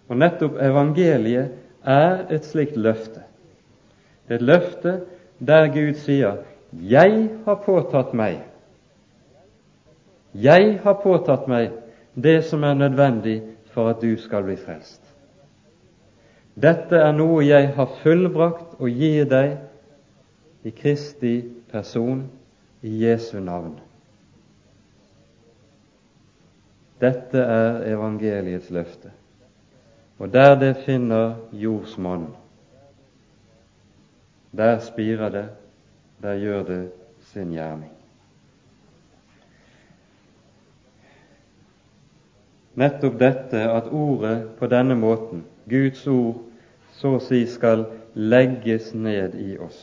[0.08, 3.24] Og nettopp evangeliet er et slikt løfte.
[4.28, 4.94] Det er et løfte
[5.38, 8.42] der Gud sier 'Jeg har påtatt meg'
[10.34, 11.70] Jeg har påtatt meg
[12.14, 15.02] det som er nødvendig for at du skal bli frelst.
[16.58, 19.56] Dette er noe jeg har fullbrakt og gir deg
[20.66, 22.26] i Kristi person,
[22.82, 23.78] i Jesu navn.
[27.00, 29.10] Dette er evangeliets løfte.
[30.18, 32.26] Og der det finner jordsmonn,
[34.56, 35.48] der spirer det,
[36.22, 36.80] der gjør det
[37.30, 37.92] sin gjerning.
[42.78, 46.42] Nettopp dette at ordet på denne måten, Guds ord,
[46.94, 49.78] så å si skal legges ned i oss,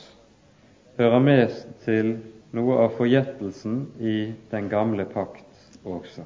[1.00, 2.18] hører med til
[2.56, 4.18] noe av forgjettelsen i
[4.52, 6.24] den gamle pakt også.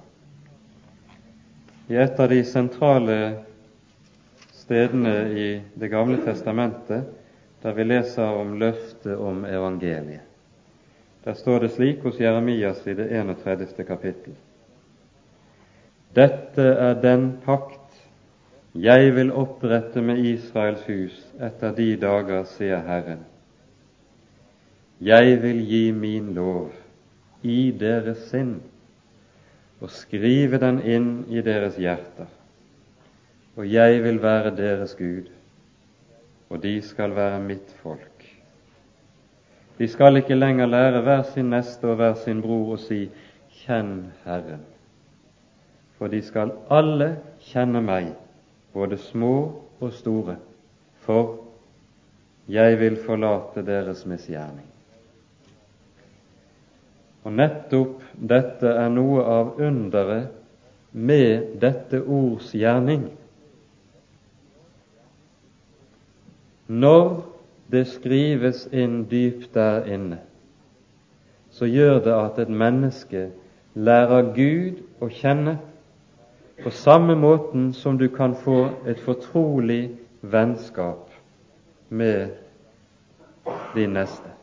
[1.89, 3.19] I et av de sentrale
[4.69, 7.07] stedene i Det gamle testamentet
[7.63, 10.21] der vi leser om løftet om evangeliet.
[11.25, 13.83] Der står det slik hos Jeremias i det 31.
[13.87, 14.35] kapittel.
[16.15, 17.97] Dette er den pakt
[18.77, 23.25] jeg vil opprette med Israels hus etter de dager, sier Herren.
[25.01, 26.69] Jeg vil gi min lov
[27.41, 28.59] i deres sinn
[29.81, 32.29] og skrive den inn i deres hjerter
[33.59, 35.25] og jeg vil være deres Gud,
[36.49, 38.23] og de skal være mitt folk.
[39.79, 43.01] De skal ikke lenger lære hver sin neste og hver sin bror å si
[43.59, 44.63] Kjenn Herren,
[45.97, 47.09] for de skal alle
[47.49, 48.13] kjenne meg,
[48.71, 49.35] både små
[49.83, 50.39] og store,
[51.03, 51.35] for
[52.47, 54.71] jeg vil forlate deres misgjerning.
[57.27, 60.31] Og nettopp dette er noe av underet
[60.95, 63.09] med dette ords gjerning.
[66.69, 67.25] Når
[67.71, 70.19] det skrives inn dypt der inne,
[71.49, 73.23] så gjør det at et menneske
[73.73, 75.55] lærer Gud å kjenne
[76.61, 81.09] på samme måten som du kan få et fortrolig vennskap
[81.89, 82.37] med
[83.73, 84.35] din neste.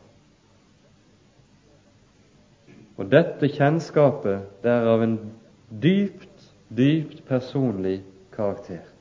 [2.97, 5.17] Og dette kjennskapet det er av en
[5.69, 8.01] dypt, dypt personlig
[8.35, 8.96] karakter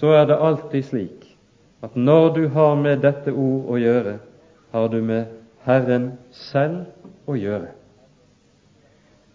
[0.00, 1.26] så er det alltid slik
[1.84, 4.16] at når du har med dette ord å gjøre,
[4.72, 5.28] har du med
[5.64, 7.72] Herren selv å gjøre.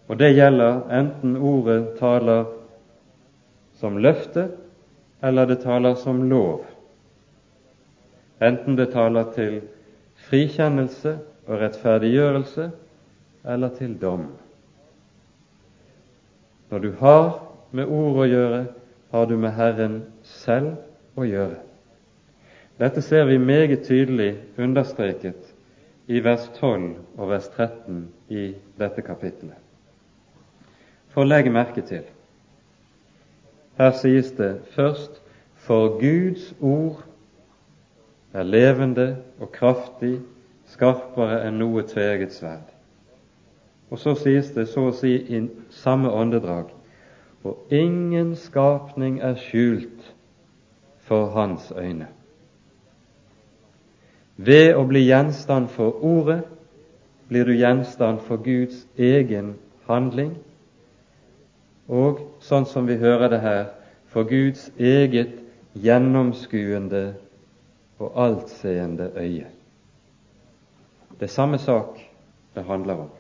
[0.10, 2.46] Og det gjelder enten ordet taler
[3.78, 4.48] som løfte,
[5.22, 6.66] eller det taler som lov.
[8.42, 9.60] Enten det taler til
[10.30, 12.70] frikjennelse og rettferdiggjørelse,
[13.46, 14.28] eller til dom.
[16.70, 17.30] Når du har
[17.72, 18.62] med ord å gjøre,
[19.14, 20.76] har du med Herren selv
[21.16, 21.60] å gjøre.
[22.80, 25.54] Dette ser vi meget tydelig understreket
[26.08, 29.58] i vers 12 og vers 13 i dette kapittelet.
[31.14, 32.04] For legg merke til
[33.76, 35.22] her sies det først
[35.66, 37.04] for Guds ord
[38.34, 40.20] er levende og kraftig,
[40.68, 42.68] skarpere enn noe tveegget sverd.
[43.92, 46.72] Og så sies det så å si i samme åndedrag
[47.46, 50.15] og ingen skapning er skjult
[51.06, 52.08] for hans øyne.
[54.38, 56.42] Ved å bli gjenstand for Ordet
[57.30, 59.54] blir du gjenstand for Guds egen
[59.88, 60.36] handling,
[61.88, 63.66] og sånn som vi hører det her,
[64.10, 65.38] for Guds eget
[65.78, 67.06] gjennomskuende
[68.00, 69.46] og altseende øye.
[71.20, 72.02] Det er samme sak
[72.56, 73.12] det handler om.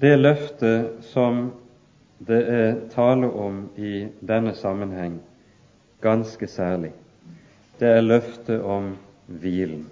[0.00, 1.52] Det løftet som
[2.18, 5.20] det er tale om i denne sammenheng,
[6.00, 6.92] ganske særlig,
[7.80, 8.94] det er løftet om
[9.26, 9.88] hvilen.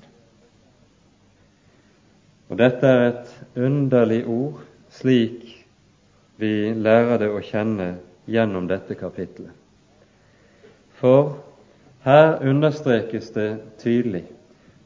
[2.48, 5.66] Og Dette er et underlig ord, slik
[6.36, 7.94] vi lærer det å kjenne
[8.28, 9.54] gjennom dette kapittelet.
[11.00, 11.38] For
[12.04, 13.48] her understrekes det
[13.80, 14.26] tydelig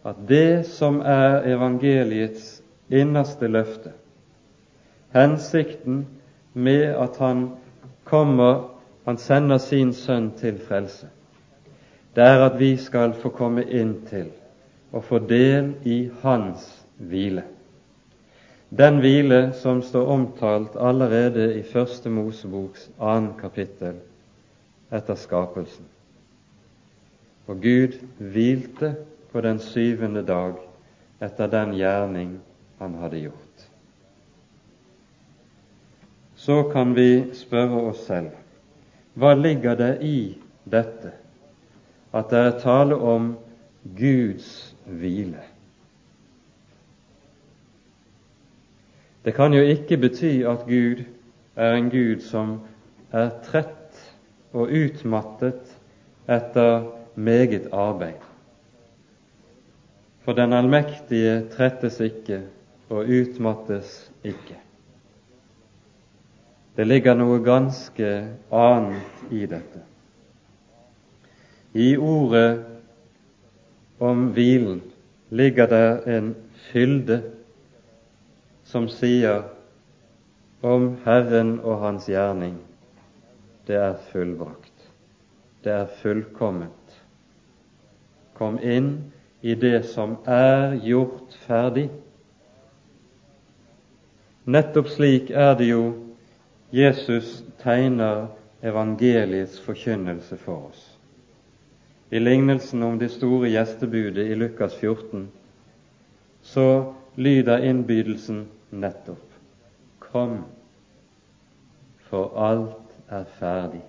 [0.06, 2.60] at det som er evangeliets
[2.92, 3.90] innerste løfte,
[5.16, 6.04] hensikten
[6.56, 7.50] med at han
[8.04, 8.70] kommer,
[9.04, 11.10] han sender sin sønn til frelse,
[12.16, 14.30] det er at vi skal få komme inn til
[14.96, 16.64] og få del i hans
[16.96, 17.44] hvile.
[18.72, 24.00] Den hvile som står omtalt allerede i Første Moseboks annen kapittel
[24.90, 25.84] etter skapelsen.
[27.46, 28.94] Og Gud hvilte
[29.32, 30.56] på den syvende dag
[31.22, 32.38] etter den gjerning
[32.80, 33.45] han hadde gjort
[36.46, 38.30] så kan vi spørre oss selv
[39.18, 40.18] hva ligger det i
[40.68, 41.10] dette
[42.14, 43.32] at det er tale om
[43.96, 45.42] Guds hvile?
[49.24, 51.02] Det kan jo ikke bety at Gud
[51.56, 52.60] er en Gud som
[53.10, 53.98] er trett
[54.52, 55.72] og utmattet
[56.30, 58.22] etter meget arbeid.
[60.22, 62.44] For den allmektige trettes ikke
[62.88, 64.65] og utmattes ikke.
[66.76, 68.08] Det ligger noe ganske
[68.52, 69.80] annet i dette.
[71.72, 72.50] I ordet
[73.98, 74.82] om hvilen
[75.32, 76.30] ligger det en
[76.68, 77.20] fylde
[78.68, 79.46] som sier
[80.60, 82.58] om Herren og Hans gjerning
[83.66, 84.86] det er fullbrakt,
[85.64, 86.98] det er fullkomment.
[88.38, 89.12] Kom inn
[89.42, 91.88] i det som er gjort ferdig.
[94.46, 95.82] Nettopp slik er det jo
[96.70, 98.26] Jesus tegner
[98.62, 100.98] evangeliets forkynnelse for oss.
[102.10, 105.28] I lignelsen om det store gjestebudet i Lukas 14
[106.42, 109.22] så lyder innbydelsen nettopp
[109.98, 110.38] Kom,
[112.08, 113.82] for alt er ferdig.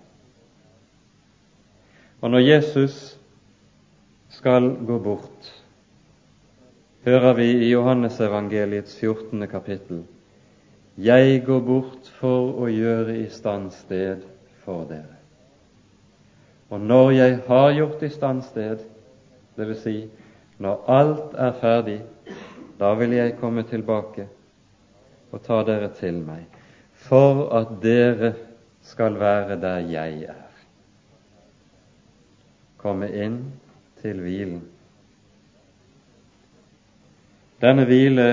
[2.22, 3.18] Og når Jesus
[4.30, 5.54] skal gå bort,
[7.06, 9.48] hører vi i Johannesevangeliets 14.
[9.48, 10.04] kapittel
[10.98, 14.24] jeg går bort for å gjøre i stand sted
[14.66, 15.18] for dere.
[16.74, 18.82] Og når jeg har gjort i stand sted,
[19.58, 19.84] dvs.
[19.84, 19.98] Si,
[20.58, 22.00] når alt er ferdig,
[22.80, 24.28] da vil jeg komme tilbake
[25.32, 26.46] og ta dere til meg,
[27.08, 28.34] for at dere
[28.88, 30.44] skal være der jeg er.
[32.82, 33.40] Komme inn
[34.02, 34.62] til hvilen.
[37.62, 38.28] Denne hvile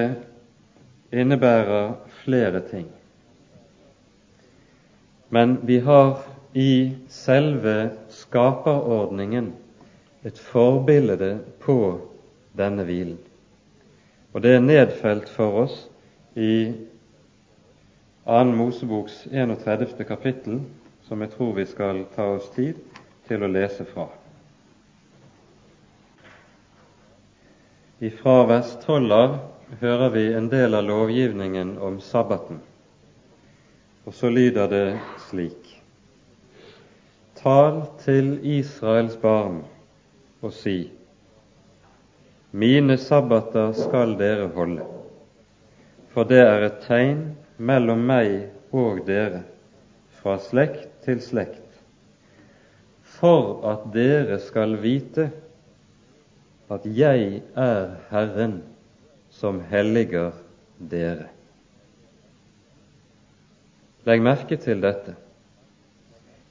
[1.12, 2.86] innebærer flere ting.
[5.28, 6.18] Men vi har
[6.52, 9.52] i selve skaperordningen
[10.24, 11.78] et forbilde på
[12.56, 13.18] denne hvilen.
[14.32, 15.76] Og det er nedfelt for oss
[16.34, 16.72] i
[18.24, 18.44] 2.
[18.56, 20.04] Moseboks 31.
[20.08, 20.60] kapittel,
[21.04, 22.78] som jeg tror vi skal ta oss tid
[23.28, 24.08] til å lese fra.
[28.00, 29.36] I fra vers 12 av
[29.80, 32.60] hører vi en del av lovgivningen om sabbaten,
[34.04, 34.86] og så lyder det
[35.28, 35.70] slik.
[37.40, 39.62] Tal til Israels barn
[40.44, 40.90] og si
[42.54, 44.84] Mine sabbater skal dere holde,
[46.14, 47.24] for det er et tegn
[47.58, 49.42] mellom meg og dere,
[50.20, 51.80] fra slekt til slekt,
[53.16, 55.32] for at dere skal vite
[56.70, 58.62] at jeg er Herren
[59.44, 60.30] som helliger
[60.78, 61.26] dere.
[64.08, 65.12] Legg merke til dette.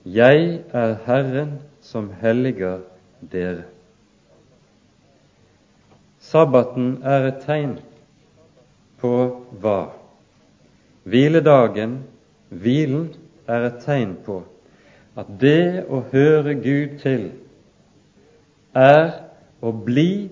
[0.05, 2.83] Jeg er Herren som helliger
[3.31, 3.63] dere.
[6.21, 7.71] Sabbaten er et tegn
[9.01, 9.13] på
[9.63, 9.79] hva?
[11.09, 11.95] Hviledagen,
[12.53, 13.07] hvilen,
[13.49, 14.37] er et tegn på
[15.17, 17.25] at det å høre Gud til
[18.77, 19.17] er
[19.65, 20.29] å bli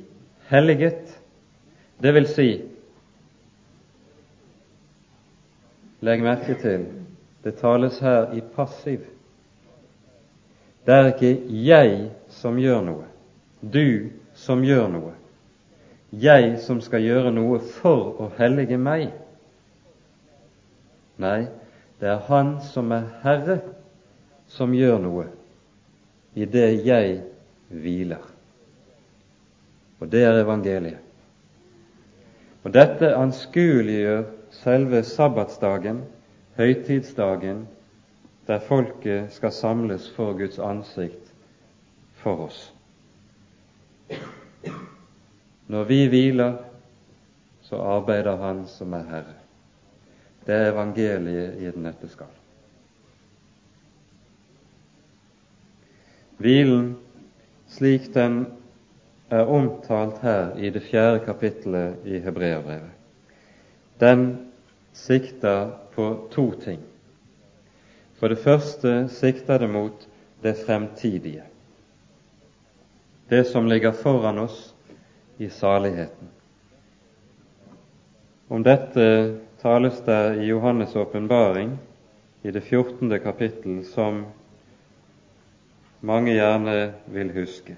[0.53, 1.10] helliget
[2.01, 2.49] det vil si
[6.01, 6.87] Legg merke til
[7.43, 9.03] det tales her i passiv.
[10.85, 11.91] Det er ikke jeg
[12.33, 13.05] som gjør noe.
[13.61, 15.11] du som gjør noe,
[16.11, 19.11] jeg som skal gjøre noe for å hellige meg.
[21.21, 21.45] Nei,
[22.01, 23.59] det er Han som er Herre,
[24.49, 25.27] som gjør noe
[26.33, 27.21] i det jeg
[27.69, 28.25] hviler.
[30.01, 31.10] Og det er evangeliet.
[32.63, 36.03] Og dette anskueliggjør selve sabbatsdagen,
[36.57, 37.65] høytidsdagen,
[38.47, 41.33] der folket skal samles for Guds ansikt
[42.21, 42.59] for oss.
[45.71, 46.57] Når vi hviler,
[47.61, 49.37] så arbeider Han som er Herre.
[50.45, 52.33] Det er evangeliet i et nøtteskall.
[56.41, 56.97] Hvilen,
[57.69, 58.45] slik den
[59.31, 62.91] er omtalt her i det fjerde kapittelet i Hebreabrevet,
[63.99, 64.25] den
[64.93, 66.81] sikter på to ting.
[68.19, 70.07] For det første sikter det mot
[70.43, 71.43] det fremtidige,
[73.29, 74.73] det som ligger foran oss
[75.37, 76.27] i saligheten.
[78.51, 79.05] Om dette
[79.61, 81.77] tales det i Johannes' åpenbaring
[82.43, 83.19] i det 14.
[83.19, 84.25] kapittel, som
[86.01, 87.77] mange gjerne vil huske.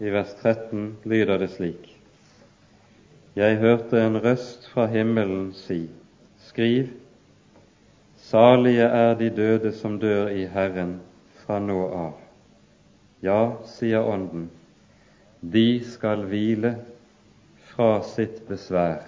[0.00, 2.00] I vers 13 lyder det slik.:
[3.36, 5.90] Jeg hørte en røst fra himmelen si:"
[6.38, 6.88] Skriv,
[8.16, 10.96] salige er de døde som dør i Herren
[11.44, 12.18] fra nå av.
[13.22, 14.50] Ja, sier Ånden,
[15.40, 16.74] de skal hvile
[17.70, 19.06] fra sitt besvær,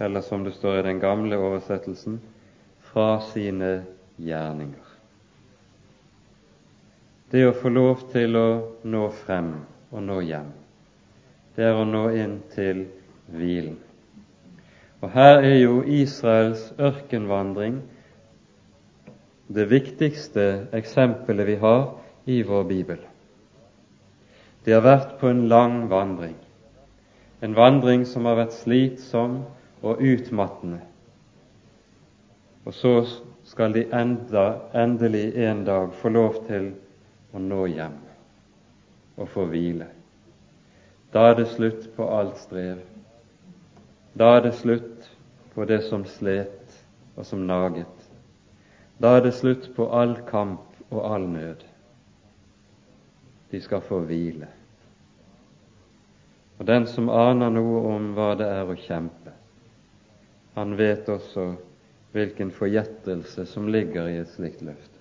[0.00, 2.20] eller som det står i den gamle oversettelsen,
[2.80, 3.84] fra sine
[4.16, 4.85] gjerninger
[7.30, 8.48] det å få lov til å
[8.86, 9.50] nå frem
[9.90, 10.52] og nå hjem,
[11.56, 12.84] det er å nå inn til
[13.32, 13.78] hvilen.
[15.02, 17.80] Og her er jo Israels ørkenvandring
[19.52, 21.84] det viktigste eksempelet vi har
[22.26, 22.98] i vår bibel.
[24.64, 26.34] De har vært på en lang vandring,
[27.40, 29.42] en vandring som har vært slitsom
[29.86, 30.80] og utmattende.
[32.66, 32.96] Og så
[33.46, 36.72] skal de enda, endelig en dag få lov til
[37.36, 37.96] å nå hjem
[39.16, 39.90] og få hvile.
[41.12, 42.80] Da er det slutt på alt strev.
[44.16, 45.10] Da er det slutt
[45.54, 46.76] på det som slet
[47.16, 48.08] og som naget.
[49.00, 51.64] Da er det slutt på all kamp og all nød.
[53.52, 54.48] De skal få hvile.
[56.58, 59.32] Og den som aner noe om hva det er å kjempe,
[60.56, 61.50] han vet også
[62.16, 64.95] hvilken forgjettelse som ligger i et slikt løfte.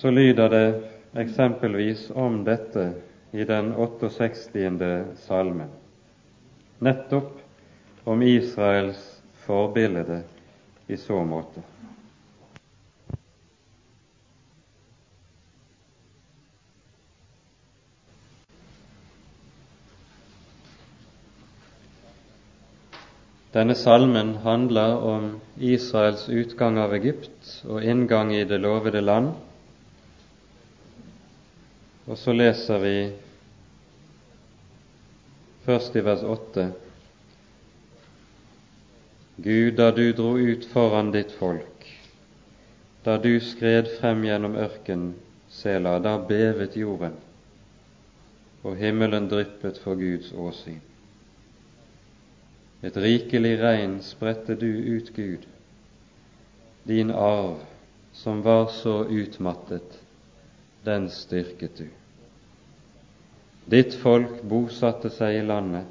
[0.00, 0.82] Så lyder det
[1.12, 2.92] eksempelvis om dette
[3.36, 5.04] i den 68.
[5.20, 5.68] salmen,
[6.78, 7.34] nettopp
[8.08, 9.02] om Israels
[9.44, 10.22] forbilde
[10.88, 11.60] i så måte.
[23.52, 29.32] Denne salmen handler om Israels utgang av Egypt og inngang i det lovede land,
[32.10, 32.94] og så leser vi
[35.62, 36.64] først i vers 8
[39.40, 41.86] Gud, da du dro ut foran ditt folk,
[43.06, 45.14] da du skred frem gjennom ørkenen,
[45.50, 47.14] Sela, da bevet jorden,
[48.62, 50.82] og himmelen dryppet for Guds åsyn.
[52.82, 55.46] Et rikelig regn spredte du ut, Gud,
[56.90, 57.62] din arv
[58.12, 59.98] som var så utmattet,
[60.84, 61.88] den styrket du.
[63.70, 65.86] Ditt folk bosatte seg i landet.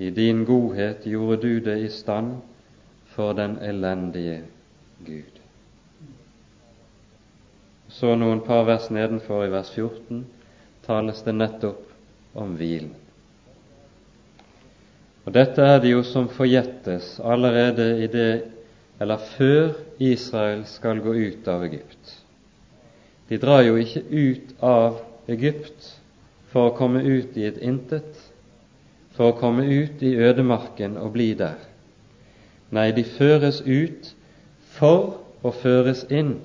[0.00, 2.40] I din godhet gjorde du det i stand
[3.12, 4.40] for den elendige
[5.06, 5.36] Gud.
[7.90, 10.24] Så noen par vers nedenfor, i vers 14,
[10.86, 11.86] tales det nettopp
[12.38, 12.96] om hvilen.
[15.26, 18.32] Og Dette er det jo som forgjettes allerede i det,
[18.98, 22.16] eller før Israel skal gå ut av Egypt.
[23.28, 25.99] De drar jo ikke ut av Egypt
[26.52, 28.16] for å komme ut i et intet,
[29.14, 31.58] for å komme ut i ødemarken og bli der.
[32.74, 34.12] Nei, de føres ut
[34.76, 36.36] for å føres inn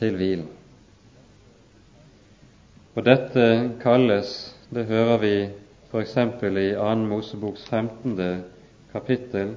[0.00, 0.48] til hvilen.
[2.92, 3.44] Og dette
[3.80, 4.32] kalles,
[4.72, 5.34] det hører vi
[5.92, 6.16] f.eks.
[6.16, 6.94] i 2.
[7.08, 8.44] Moseboks 15.
[8.92, 9.56] kapittel,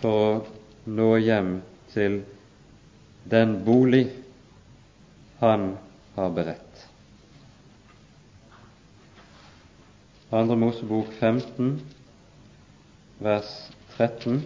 [0.00, 1.56] for å nå hjem
[1.94, 2.20] til
[3.30, 4.06] den bolig
[5.40, 5.74] han
[6.14, 6.65] har beredt.
[10.32, 11.80] Andre Mosebok 15,
[13.18, 14.42] vers 13.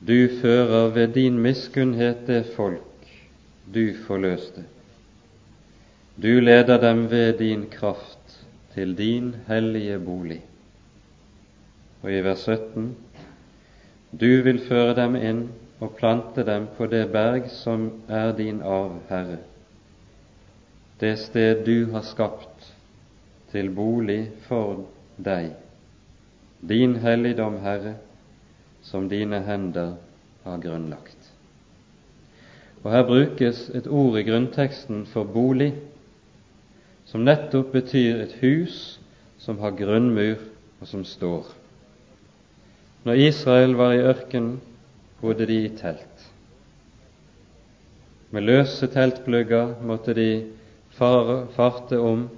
[0.00, 3.12] Du fører ved din miskunnhet det folk
[3.74, 4.64] du forløste.
[6.22, 8.40] Du leder dem ved din kraft
[8.74, 10.40] til din hellige bolig.
[12.02, 12.96] Og i vers 17.:
[14.10, 15.44] Du vil føre dem inn
[15.80, 19.38] og plante dem på det berg som er din arv, Herre,
[21.00, 22.72] det sted du har skapt
[23.52, 24.84] til bolig for
[25.16, 25.52] deg,
[26.60, 27.94] din helligdom, Herre,
[28.82, 29.94] som dine hender
[30.44, 31.30] har grunnlagt.
[32.82, 35.72] Og Her brukes et ord i grunnteksten for bolig,
[37.08, 38.98] som nettopp betyr et hus
[39.38, 40.42] som har grunnmur
[40.80, 41.46] og som står.
[43.04, 44.58] Når Israel var i ørkenen,
[45.20, 46.26] bodde de i telt.
[48.30, 50.30] Med løse teltplugger måtte de
[50.98, 52.28] farte om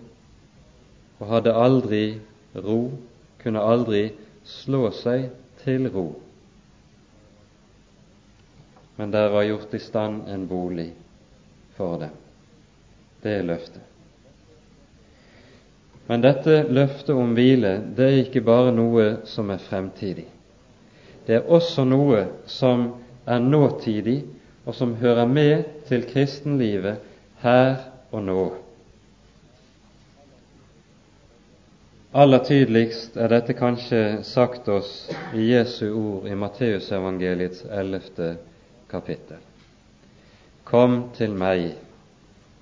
[1.20, 2.04] og hadde aldri
[2.56, 2.80] ro,
[3.42, 4.08] kunne aldri
[4.46, 5.28] slå seg
[5.64, 6.08] til ro.
[8.96, 10.90] Men der var gjort i stand en bolig
[11.76, 12.16] for dem.
[13.22, 13.86] Det er løftet.
[16.08, 20.26] Men dette løftet om hvile, det er ikke bare noe som er fremtidig.
[21.26, 22.88] Det er også noe som
[23.30, 24.18] er nåtidig,
[24.66, 26.98] og som hører med til kristenlivet
[27.44, 27.76] her
[28.10, 28.40] og nå.
[32.20, 34.90] Aller tydeligst er dette kanskje sagt oss
[35.34, 38.32] i Jesu ord i Matteusevangeliets ellevte
[38.90, 39.38] kapittel.
[40.66, 41.70] Kom til meg,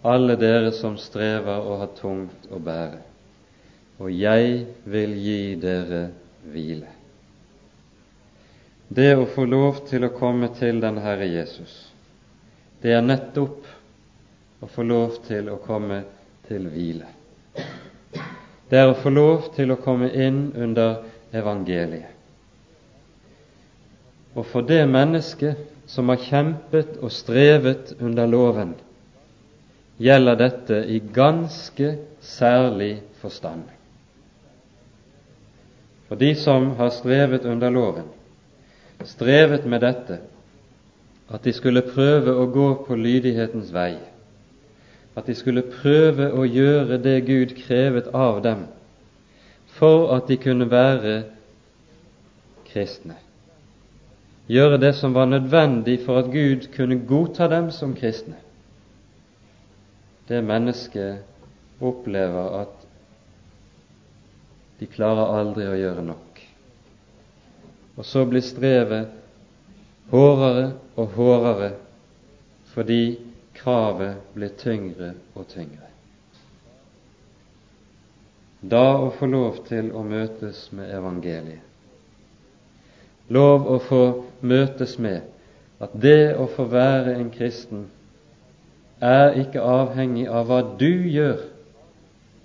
[0.05, 3.01] alle dere som strever og har tungt å bære,
[3.99, 6.05] og jeg vil gi dere
[6.53, 6.99] hvile
[8.89, 11.73] det å få lov til å komme til den Herre Jesus,
[12.81, 13.67] det er nettopp
[14.61, 16.03] å få lov til å komme
[16.49, 17.07] til hvile.
[18.69, 21.03] Det er å få lov til å komme inn under
[21.33, 22.15] evangeliet.
[24.37, 28.75] Og for det mennesket som har kjempet og strevet under loven,
[29.99, 33.65] gjelder dette i ganske særlig forstand.
[36.09, 38.07] For de som har strevet under loven,
[39.05, 40.21] strevet med dette,
[41.29, 43.97] at de skulle prøve å gå på lydighetens vei,
[45.19, 48.67] at de skulle prøve å gjøre det Gud krevet av dem,
[49.79, 51.17] for at de kunne være
[52.69, 53.17] kristne.
[54.49, 58.39] Gjøre det som var nødvendig for at Gud kunne godta dem som kristne.
[60.29, 62.87] Det mennesket opplever at
[64.79, 66.43] de klarer aldri å gjøre nok.
[67.99, 69.11] Og så blir strevet
[70.13, 71.73] hårdere og hårdere
[72.73, 73.03] fordi
[73.59, 75.89] kravet blir tyngre og tyngre.
[78.61, 81.63] Da å få lov til å møtes med evangeliet.
[83.29, 84.03] Lov å få
[84.41, 85.27] møtes med
[85.79, 87.87] at det å få være en kristen
[89.05, 91.45] er ikke avhengig av hva du gjør,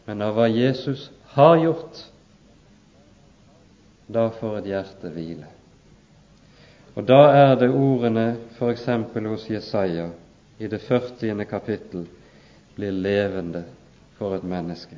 [0.06, 2.04] men av hva Jesus har gjort
[4.14, 5.48] da får et hjerte hvile.
[6.94, 8.86] Og da er det ordene f.eks.
[9.16, 10.12] hos Jesaja
[10.58, 11.46] i det 40.
[11.46, 12.06] kapittel
[12.76, 13.64] blir levende
[14.18, 14.98] for et menneske.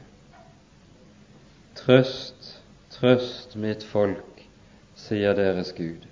[1.76, 2.52] Trøst,
[2.96, 4.44] trøst mitt folk,
[4.96, 6.04] sier deres Gud.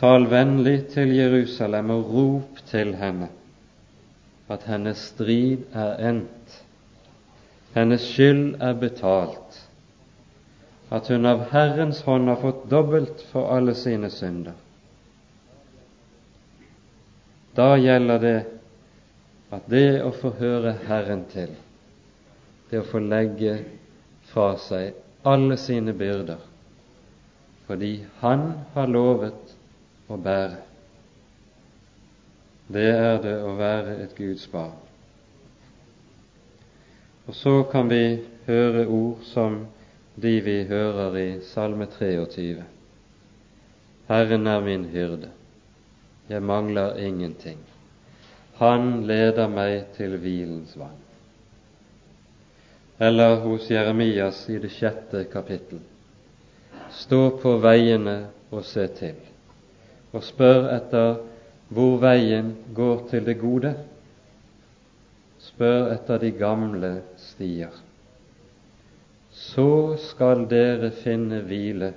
[0.00, 3.28] Tal vennlig til Jerusalem og rop til henne
[4.50, 6.54] at hennes strid er endt,
[7.76, 9.60] hennes skyld er betalt
[10.90, 14.56] at hun av Herrens hånd har fått dobbelt for alle sine synder.
[17.60, 18.36] Da gjelder det
[19.52, 21.50] at det å få høre Herren til,
[22.70, 23.58] det å få legge
[24.30, 24.94] fra seg
[25.28, 26.38] alle sine byrder,
[27.66, 27.90] fordi
[28.22, 29.52] Han har lovet
[30.08, 30.62] å bære.
[32.70, 34.78] Det er det å være et Guds barn.
[37.26, 39.58] Og så kan vi høre ord som
[40.16, 42.64] de vi hører i Salme 23.
[44.08, 45.34] Herren er min hyrde,
[46.30, 47.58] jeg mangler ingenting.
[48.60, 50.98] Han leder meg til hvilens vann.
[53.00, 55.80] Eller hos Jeremias i det sjette kapittel.
[56.94, 58.16] Stå på veiene
[58.50, 59.18] og se til,
[60.12, 61.20] og spør etter
[61.70, 63.74] hvor veien går til det gode.
[65.40, 66.96] Spør etter de gamle
[67.30, 67.78] stier
[69.30, 71.92] så skal dere finne hvile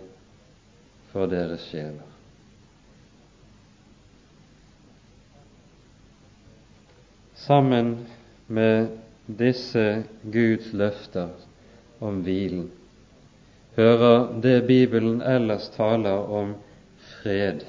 [1.12, 2.13] for deres sjeler.
[7.44, 8.06] Sammen
[8.48, 8.88] med
[9.28, 11.30] disse Guds løfter
[12.00, 12.70] om hvilen
[13.76, 16.54] hører det Bibelen ellers taler om
[16.98, 17.66] fred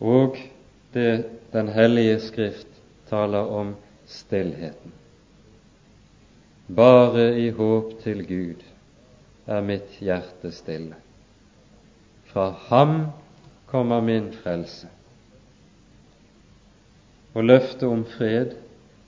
[0.00, 0.38] og
[0.94, 2.68] det Den hellige Skrift
[3.08, 3.70] taler om
[4.06, 4.92] stillheten.
[6.76, 8.64] Bare i håp til Gud
[9.46, 10.98] er mitt hjerte stille.
[12.28, 13.06] Fra Ham
[13.66, 14.90] kommer min frelse.
[17.34, 18.54] Og løftet om fred,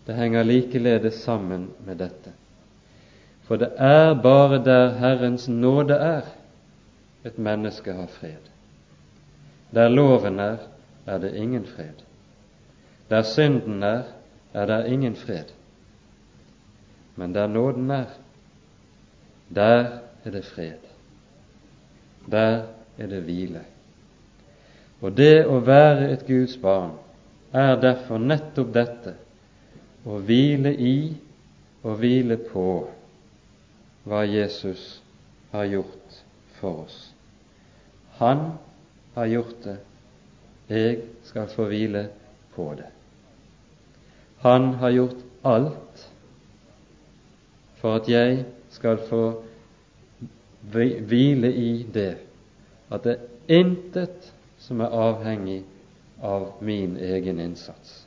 [0.06, 2.32] det henger likeledes sammen med dette.
[3.46, 6.22] For det er bare der Herrens nåde er,
[7.24, 8.40] et menneske har fred.
[9.74, 10.56] Der loven er,
[11.06, 12.04] er det ingen fred.
[13.10, 14.02] Der synden er,
[14.54, 15.44] er det ingen fred.
[17.16, 18.04] Men der nåden er,
[19.54, 19.86] der
[20.24, 20.78] er det fred.
[22.30, 22.62] Der
[22.98, 23.60] er det hvile.
[25.00, 26.92] Og det å være et Guds barn
[27.52, 29.14] er derfor nettopp dette
[30.06, 30.96] å hvile i
[31.82, 32.66] og hvile på
[34.08, 35.00] hva Jesus
[35.52, 36.20] har gjort
[36.60, 36.98] for oss.
[38.20, 38.52] Han
[39.14, 39.76] har gjort det,
[40.70, 42.06] jeg skal få hvile
[42.54, 42.90] på det.
[44.44, 46.06] Han har gjort alt
[47.80, 49.24] for at jeg skal få
[50.70, 52.14] hvile i det,
[52.92, 54.30] at det er intet
[54.60, 55.62] som er avhengig
[56.20, 58.06] av min egen innsats.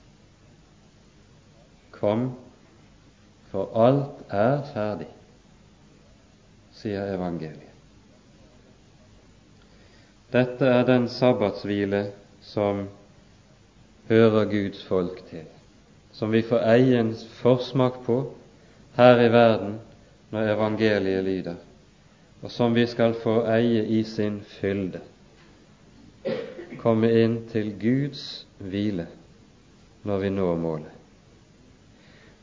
[1.92, 2.32] Kom,
[3.52, 5.10] for alt er ferdig,
[6.74, 7.70] sier evangeliet.
[10.34, 12.08] Dette er den sabbatshvile
[12.42, 12.88] som
[14.10, 15.46] hører Guds folk til,
[16.14, 18.18] som vi får eie en forsmak på
[18.98, 19.78] her i verden
[20.34, 21.62] når evangeliet lyder,
[22.42, 25.02] og som vi skal få eie i sin fylde
[26.84, 29.08] komme inn til Guds hvile
[30.04, 30.92] når vi når målet.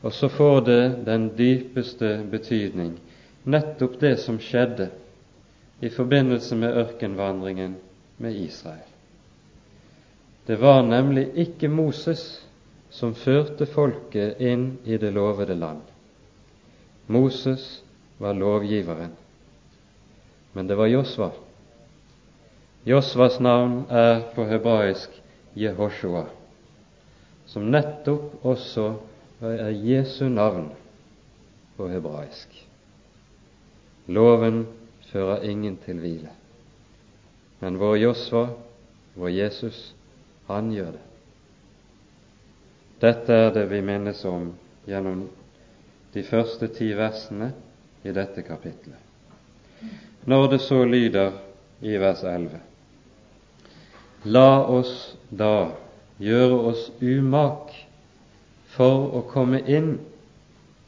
[0.01, 2.95] Og så får det den dypeste betydning,
[3.45, 4.89] nettopp det som skjedde
[5.81, 7.75] i forbindelse med ørkenvandringen
[8.17, 8.87] med Israel.
[10.45, 12.41] Det var nemlig ikke Moses
[12.89, 15.85] som førte folket inn i det lovede land.
[17.07, 17.83] Moses
[18.17, 19.13] var lovgiveren,
[20.53, 21.29] men det var Josva
[22.83, 25.13] Josvas navn er på hebraisk
[25.53, 26.23] Jehoshua,
[27.45, 28.85] som nettopp også
[29.45, 30.71] er Jesu navn
[31.77, 32.55] på hebraisk.
[34.09, 34.63] Loven
[35.11, 36.31] fører ingen til hvile,
[37.61, 38.47] men vår Josva,
[39.13, 39.83] vår Jesus,
[40.49, 41.05] han gjør det.
[43.05, 44.49] Dette er det vi minnes om
[44.89, 45.27] gjennom
[46.15, 47.51] de første ti versene
[48.01, 48.97] i dette kapitlet.
[50.25, 51.37] Når det så lyder
[51.85, 52.70] i vers 11
[54.25, 55.71] La oss da
[56.21, 57.71] gjøre oss umak
[58.75, 59.95] for å komme inn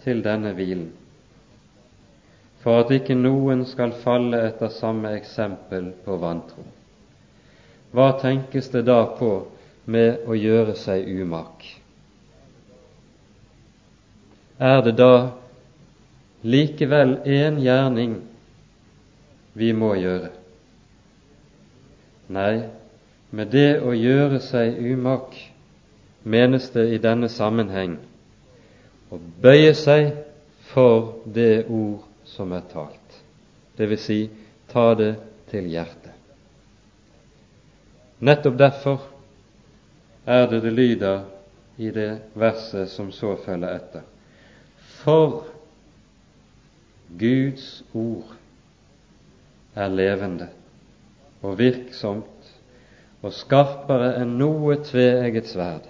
[0.04, 0.92] til denne hvilen,
[2.62, 6.62] for at ikke noen skal falle etter samme eksempel på vantro.
[7.94, 9.32] Hva tenkes det da på
[9.90, 11.66] med å gjøre seg umak?
[14.62, 15.34] Er det da
[16.46, 18.16] likevel én gjerning
[19.58, 20.30] vi må gjøre?
[22.34, 22.64] Nei,
[23.34, 25.34] med det å gjøre seg umak
[26.24, 27.98] menes det i denne sammenheng
[29.10, 30.12] å bøye seg
[30.70, 33.18] for det ord som er talt,
[33.78, 34.06] dvs.
[34.06, 34.20] Si,
[34.70, 35.16] ta det
[35.52, 36.14] til hjertet.
[38.24, 39.02] Nettopp derfor
[40.26, 41.26] er det det lyder
[41.78, 44.06] i det verset som så følger etter.
[45.04, 45.44] For
[47.20, 48.38] Guds ord
[49.76, 50.48] er levende
[51.44, 52.33] og virksomt
[53.24, 55.88] og skarpere enn noe tveegget sverd,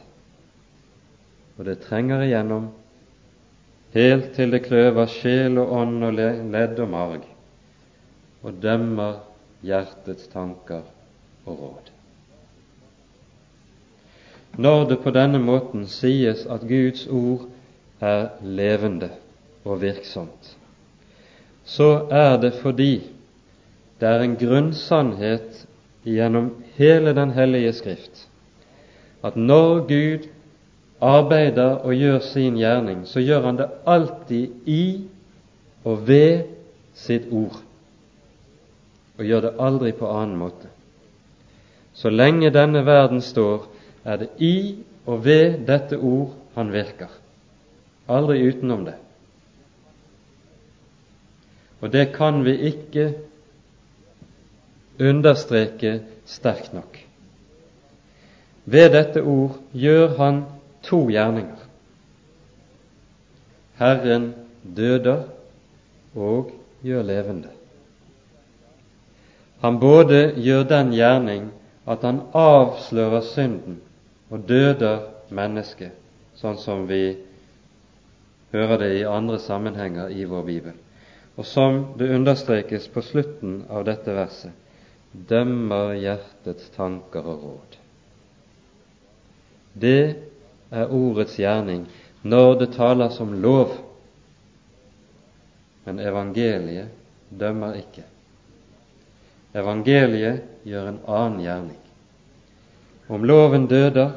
[1.58, 2.70] og det trenger igjennom
[3.94, 7.26] helt til det kløver sjel og ånd og ledd og marg,
[8.44, 9.20] og dømmer
[9.66, 10.86] hjertets tanker
[11.46, 11.92] og råd.
[14.58, 17.48] Når det på denne måten sies at Guds ord
[18.04, 19.10] er levende
[19.66, 20.54] og virksomt,
[21.66, 22.94] så er det fordi
[24.02, 25.64] det er en grunnsannhet
[26.04, 28.28] gjennom hele Den hellige Skrift
[29.24, 30.28] at når Gud
[31.02, 34.84] arbeider og gjør sin gjerning, så gjør han det alltid i
[35.84, 36.44] og ved
[36.96, 37.56] sitt ord,
[39.18, 40.70] og gjør det aldri på annen måte.
[41.94, 43.68] Så lenge denne verden står,
[44.04, 44.76] er det i
[45.06, 47.12] og ved dette ord han virker,
[48.08, 48.96] aldri utenom det.
[51.84, 53.12] Og det kan vi ikke
[55.00, 57.00] understreke sterkt nok.
[58.66, 60.44] Ved dette ord gjør han
[60.84, 61.60] to gjerninger.
[63.80, 64.34] Herren
[64.64, 65.26] døder
[66.16, 66.52] og
[66.84, 67.50] gjør levende.
[69.64, 71.50] Han både gjør den gjerning
[71.88, 73.80] at han avslører synden
[74.32, 75.92] og døder mennesket,
[76.40, 77.16] sånn som vi
[78.54, 80.76] hører det i andre sammenhenger i vår bibel.
[81.36, 84.52] Og som det understrekes på slutten av dette verset,
[85.14, 87.78] dømmer hjertets tanker og råd.
[89.74, 90.16] Det
[90.74, 91.86] er ordets gjerning
[92.24, 93.76] når det taler som lov,
[95.84, 96.90] men evangeliet
[97.30, 98.06] dømmer ikke.
[99.54, 101.80] Evangeliet gjør en annen gjerning.
[103.12, 104.16] Om loven døder,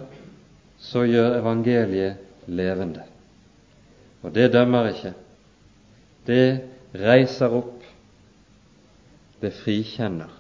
[0.79, 3.03] så gjør evangeliet levende.
[4.23, 5.13] Og det dømmer ikke.
[6.27, 6.47] Det
[6.97, 7.75] reiser opp.
[9.43, 10.31] Det frikjenner,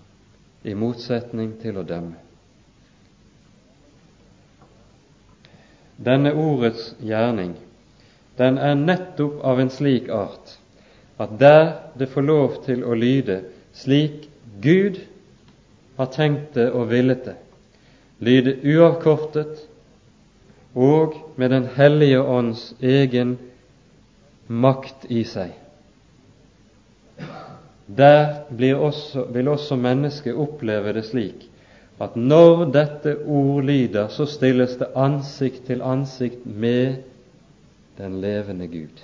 [0.66, 2.18] i motsetning til å dømme.
[5.96, 7.54] Denne ordets gjerning,
[8.36, 10.58] den er nettopp av en slik art
[11.16, 13.38] at der det får lov til å lyde
[13.76, 14.26] slik
[14.60, 15.00] Gud
[15.96, 17.36] har tenkt det og villet det,
[18.20, 19.64] lyde uavkortet
[20.76, 23.38] og med Den hellige ånds egen
[24.48, 25.54] makt i seg.
[27.86, 28.42] Der
[28.76, 31.50] også, vil også mennesket oppleve det slik
[32.00, 36.96] at når dette ord lyder, så stilles det ansikt til ansikt med
[37.98, 39.00] den levende Gud.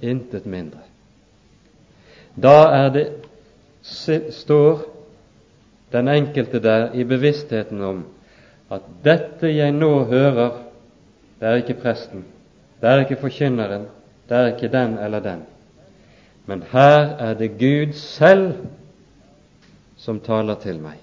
[0.00, 0.80] Intet mindre.
[2.42, 3.06] Da er det,
[4.32, 4.86] står
[5.92, 8.04] den enkelte der i bevisstheten om
[8.70, 10.62] at dette jeg nå hører,
[11.40, 12.24] det er ikke presten,
[12.80, 13.88] det er ikke forkynneren,
[14.28, 15.42] det er ikke den eller den.
[16.50, 18.56] Men her er det Gud selv
[20.00, 20.98] som taler til meg.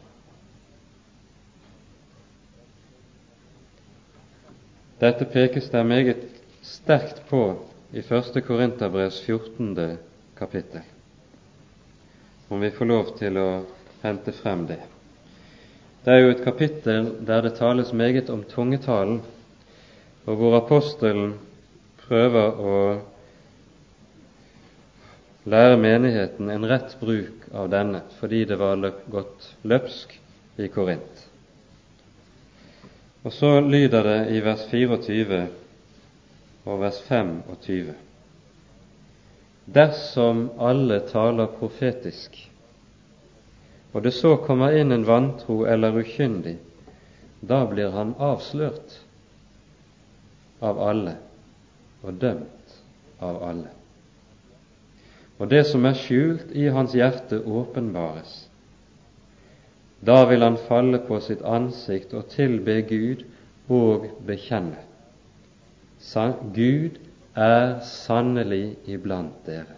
[4.99, 6.27] Dette pekes det meget
[6.67, 7.41] sterkt på
[7.95, 8.41] i 1.
[8.43, 9.71] Korinterbrevs 14.
[10.35, 10.83] kapittel,
[12.49, 13.49] om vi får lov til å
[14.03, 14.81] hente frem det.
[16.03, 19.21] Det er jo et kapittel der det tales meget om tungetalen,
[20.25, 21.37] og hvor apostelen
[22.03, 22.79] prøver å
[25.47, 28.81] lære menigheten en rett bruk av denne, fordi det var
[29.11, 30.17] gått løpsk
[30.59, 31.23] i Korint.
[33.23, 35.39] Og så lyder det i vers 24
[36.67, 37.93] og vers 25.
[39.77, 42.37] Dersom alle taler profetisk,
[43.93, 46.57] og det så kommer inn en vantro eller ukyndig,
[47.39, 48.99] da blir han avslørt
[50.59, 51.17] av alle
[52.03, 52.79] og dømt
[53.23, 53.76] av alle.
[55.37, 58.47] Og det som er skjult i hans hjerte, åpenbares.
[60.05, 63.25] Da vil han falle på sitt ansikt og tilbe Gud
[63.69, 64.81] og bekjenne.
[66.55, 66.99] Gud
[67.35, 69.77] er sannelig iblant dere.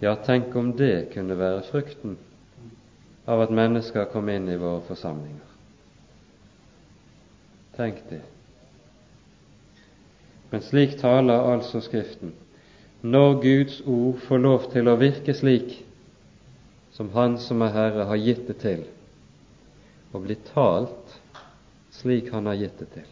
[0.00, 2.16] Ja, tenk om det kunne være frukten
[3.28, 5.48] av at mennesker kom inn i våre forsamlinger.
[7.76, 8.22] Tenk det.
[10.50, 12.32] Men slik taler altså Skriften.
[13.02, 15.78] Når Guds ord får lov til å virke slik
[16.92, 18.82] som Han som er Herre, har gitt det til,
[20.12, 21.16] og bli talt
[21.96, 23.08] slik Han har gitt det til.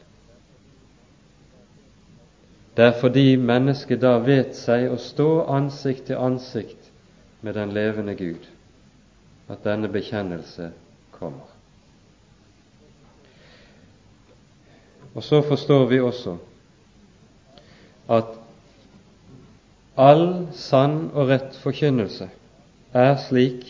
[2.76, 6.92] Det er fordi mennesket da vet seg å stå ansikt til ansikt
[7.42, 8.44] med den levende Gud
[9.48, 10.68] at denne bekjennelse
[11.16, 11.48] kommer.
[15.16, 16.36] Og så forstår vi også
[18.14, 18.37] at
[19.98, 22.28] all sann og rett forkynnelse
[22.96, 23.66] er slik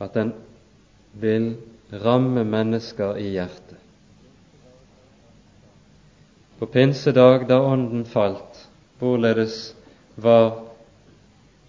[0.00, 0.32] at den
[1.20, 1.50] vil
[1.92, 3.76] ramme mennesker i hjertet.
[6.58, 8.64] På pinsedag, da Ånden falt,
[8.98, 9.74] hvorledes
[10.16, 10.64] var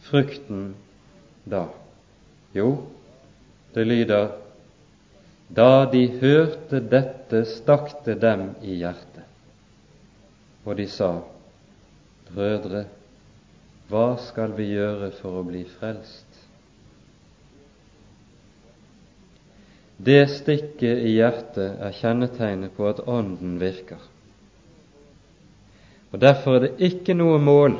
[0.07, 0.71] frukten
[1.45, 1.67] da?
[2.55, 2.71] Jo,
[3.75, 4.31] det lyder
[5.49, 9.25] da de hørte dette, stakk det dem i hjertet,
[10.65, 11.11] og de sa,
[12.35, 12.85] Brødre,
[13.89, 16.25] hva skal vi gjøre for å bli frelst?
[19.99, 23.99] Det stikket i hjertet er kjennetegnet på at Ånden virker.
[26.13, 27.75] Og Derfor er det ikke noe mål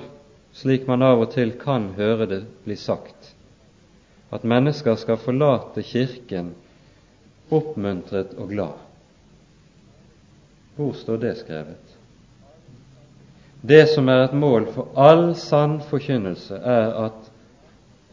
[0.53, 3.31] slik man av og til kan høre det bli sagt,
[4.33, 6.51] at mennesker skal forlate Kirken
[7.53, 8.81] oppmuntret og glad.
[10.75, 11.98] Hvor står det skrevet?
[13.61, 17.31] Det som er et mål for all sann forkynnelse, er at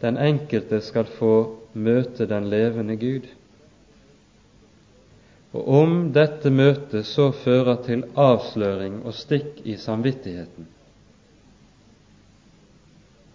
[0.03, 1.35] den enkelte skal få
[1.73, 3.29] møte den levende Gud.
[5.55, 10.67] Og om dette møtet så fører til avsløring og stikk i samvittigheten,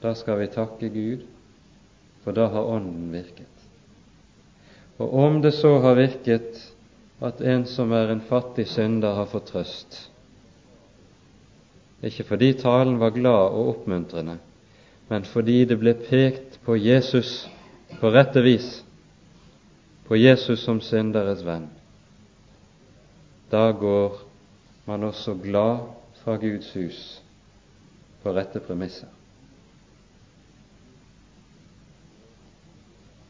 [0.01, 1.25] da skal vi takke Gud,
[2.23, 3.47] for da har Ånden virket.
[5.01, 6.59] Og om det så har virket
[7.21, 10.10] at en som er en fattig synder, har fått trøst,
[12.03, 14.37] ikke fordi talen var glad og oppmuntrende,
[15.09, 17.49] men fordi det ble pekt på Jesus
[17.99, 18.83] på rette vis,
[20.07, 21.69] på Jesus som synderes venn,
[23.51, 24.21] da går
[24.87, 25.85] man også glad
[26.23, 27.01] fra Guds hus
[28.23, 29.07] på rette premisser.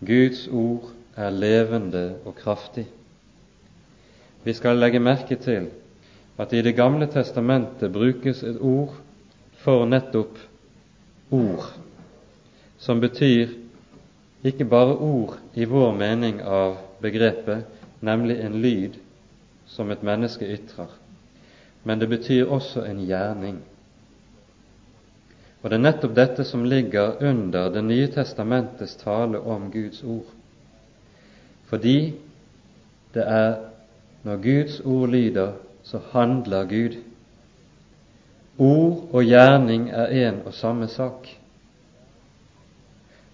[0.02, 2.88] Guds ord er levende og kraftig.
[4.44, 5.70] Vi skal legge merke til
[6.38, 8.96] at i Det gamle testamentet brukes et ord
[9.62, 10.38] for nettopp
[11.32, 11.74] ord,
[12.78, 13.50] som betyr
[14.44, 17.66] ikke bare ord i vår mening av begrepet,
[18.02, 18.98] nemlig en lyd
[19.68, 20.90] som et menneske ytrer,
[21.84, 23.62] men det betyr også en gjerning.
[25.62, 30.26] Og det er nettopp dette som ligger under Det nye testamentets tale om Guds ord.
[31.70, 32.14] Fordi
[33.14, 33.60] det er
[34.24, 35.54] når Guds ord lyder,
[35.84, 36.98] så handler Gud.
[38.58, 41.28] Ord og gjerning er én og samme sak.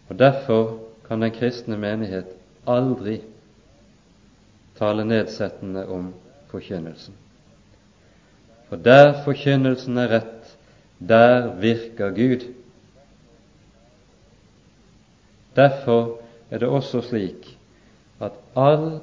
[0.09, 2.27] Og Derfor kan den kristne menighet
[2.67, 3.21] aldri
[4.77, 6.13] tale nedsettende om
[6.51, 7.15] forkynnelsen.
[8.69, 10.57] For der forkynnelsen er rett,
[10.99, 12.47] der virker Gud.
[15.55, 16.19] Derfor
[16.51, 17.57] er det også slik
[18.19, 18.99] at all,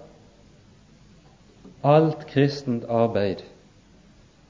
[1.84, 3.42] alt kristent arbeid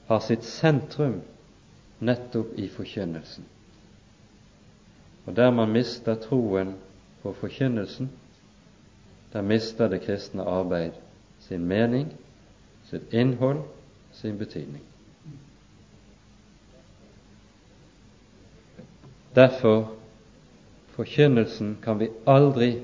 [0.07, 1.19] har sitt sentrum
[1.99, 3.43] nettopp i forkynnelsen.
[5.25, 6.75] Og der man mister troen
[7.23, 8.09] på forkynnelsen,
[9.33, 10.95] der mister det kristne arbeid
[11.39, 12.13] sin mening,
[12.89, 13.65] sitt innhold,
[14.13, 14.83] sin betydning.
[19.35, 19.91] Derfor
[20.95, 22.77] forkynnelsen kan vi aldri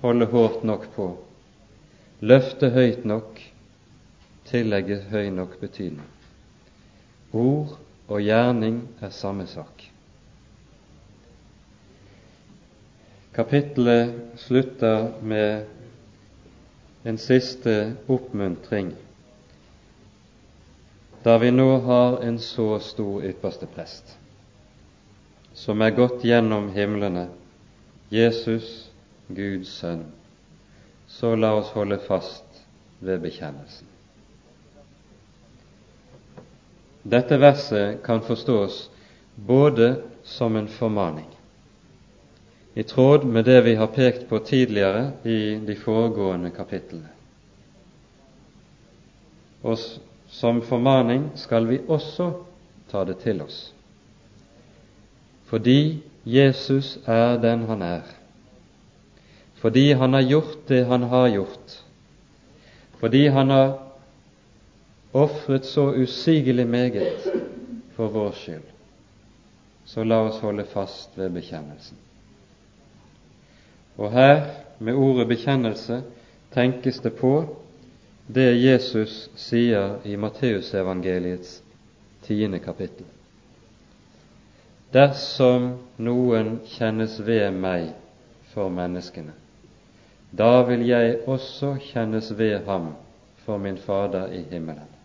[0.00, 1.12] holde hårdt nok på,
[2.20, 3.51] løfte høyt nok,
[4.52, 6.08] tillegge høy nok betydning.
[7.32, 7.78] Ord
[8.08, 9.86] og gjerning er samme sak.
[13.32, 15.64] Kapittelet slutter med
[17.08, 18.92] en siste oppmuntring,
[21.24, 24.18] da vi nå har en så stor ypperste prest
[25.54, 27.28] som er gått gjennom himlene,
[28.12, 28.88] Jesus,
[29.28, 30.04] Guds sønn,
[31.08, 32.62] så la oss holde fast
[33.00, 33.88] ved bekjennelsen.
[37.02, 38.90] Dette verset kan forstås
[39.34, 41.26] både som en formaning,
[42.74, 47.10] i tråd med det vi har pekt på tidligere i de foregående kapitlene.
[49.62, 49.78] Og
[50.30, 52.30] som formaning skal vi også
[52.90, 53.72] ta det til oss.
[55.50, 58.06] Fordi Jesus er den han er,
[59.60, 61.78] fordi han har gjort det han har gjort,
[63.02, 63.91] fordi han har
[65.12, 67.32] ofret så usigelig meget
[67.96, 68.68] for vår skyld,
[69.84, 71.96] så la oss holde fast ved bekjennelsen.
[73.96, 74.46] Og her,
[74.78, 76.02] med ordet bekjennelse,
[76.54, 77.34] tenkes det på
[78.26, 81.60] det Jesus sier i Matteusevangeliets
[82.24, 83.04] tiende kapittel.
[84.92, 87.92] Dersom noen kjennes ved meg
[88.52, 89.32] for menneskene,
[90.32, 92.94] da vil jeg også kjennes ved ham
[93.44, 95.01] for min Fader i himmelen.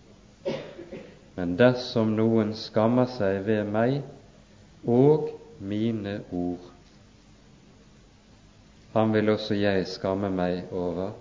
[1.37, 3.99] Men dersom noen skammer seg ved meg
[4.89, 5.29] og
[5.61, 6.71] mine ord,
[8.95, 11.11] han vil også jeg skamme meg over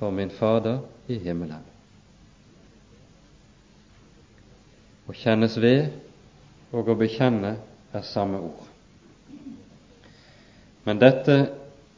[0.00, 1.62] for min Fader i himmelen.
[5.06, 5.92] Å kjennes ved
[6.74, 7.54] og å bekjenne
[7.94, 8.66] er samme ord.
[10.86, 11.36] Men dette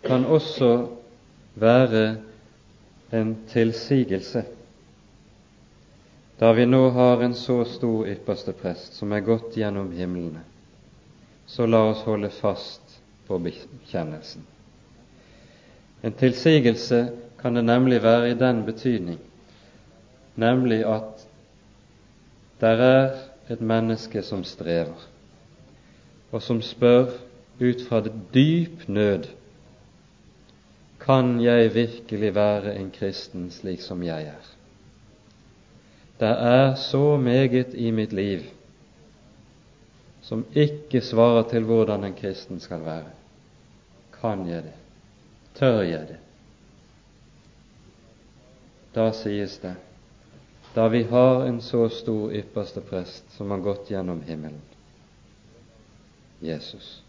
[0.05, 0.73] kan også
[1.55, 2.05] være
[3.13, 4.45] en tilsigelse.
[6.43, 10.41] Da vi nå har en så stor ypperste prest som er gått gjennom himlene,
[11.47, 12.97] så la oss holde fast
[13.29, 14.43] på bekjennelsen.
[16.03, 16.99] En tilsigelse
[17.39, 19.21] kan det nemlig være i den betydning,
[20.35, 21.23] nemlig at
[22.65, 23.07] der er
[23.55, 25.07] et menneske som strever
[26.33, 27.13] og som spør
[27.61, 29.29] ut fra det dyp nød
[31.07, 34.51] kan jeg virkelig være en kristen slik som jeg er?
[36.21, 38.41] Det er så meget i mitt liv
[40.23, 43.11] som ikke svarer til hvordan en kristen skal være.
[44.21, 44.77] Kan jeg det?
[45.55, 46.19] Tør jeg det?
[48.95, 49.75] Da sies det,
[50.75, 54.61] da vi har en så stor ypperste prest som har gått gjennom himmelen,
[56.41, 57.03] Jesus.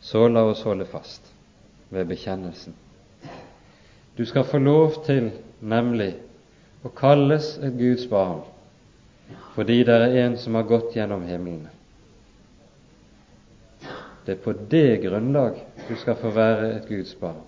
[0.00, 1.32] Så la oss holde fast
[1.88, 2.74] ved bekjennelsen.
[4.18, 5.30] Du skal få lov til,
[5.60, 6.14] nemlig,
[6.84, 8.42] å kalles et Guds barn
[9.54, 11.68] fordi det er en som har gått gjennom himmelen.
[14.26, 17.38] Det er på det grunnlag du skal få være et Guds barn,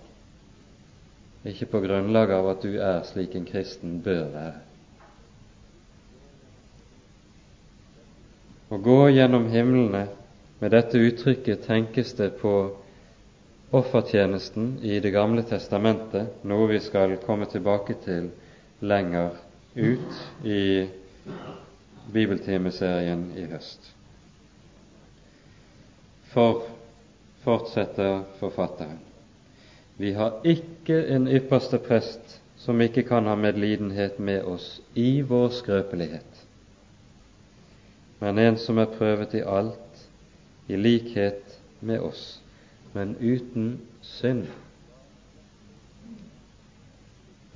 [1.42, 4.62] ikke på grunnlag av at du er slik en kristen bør være.
[8.70, 10.06] Å gå gjennom himlene
[10.60, 12.54] med dette uttrykket tenkes det på
[13.76, 18.30] offertjenesten i Det gamle testamentet, noe vi skal komme tilbake til
[18.80, 19.30] lenger
[19.74, 20.88] ut i
[22.12, 23.92] bibeltimeserien i høst.
[26.32, 26.62] For,
[27.44, 28.98] fortsetter forfatteren,
[29.96, 35.48] vi har ikke en ypperste prest som ikke kan ha medlidenhet med oss i vår
[35.60, 36.42] skrøpelighet,
[38.20, 40.04] men en som er prøvet i alt,
[40.68, 42.40] i likhet med oss,
[42.92, 44.46] men uten synd.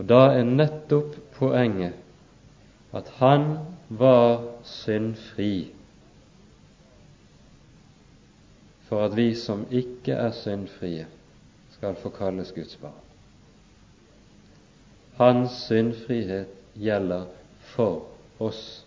[0.00, 1.92] Og Da er nettopp poenget
[2.96, 3.42] at han
[3.88, 5.72] var syndfri,
[8.88, 11.04] for at vi som ikke er syndfrie,
[11.70, 13.02] skal få kalles Guds barn.
[15.20, 17.26] Hans syndfrihet gjelder
[17.74, 18.08] for
[18.40, 18.86] oss.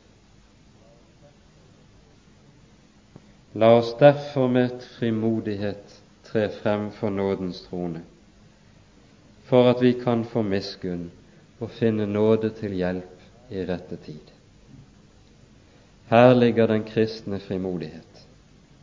[3.54, 8.02] La oss derfor med frimodighet tre frem for nådens trone,
[9.50, 11.10] for at vi kan få miskunn
[11.60, 14.34] og finne nåde til hjelp i rette tid.
[16.10, 18.26] Her ligger den kristne frimodighet,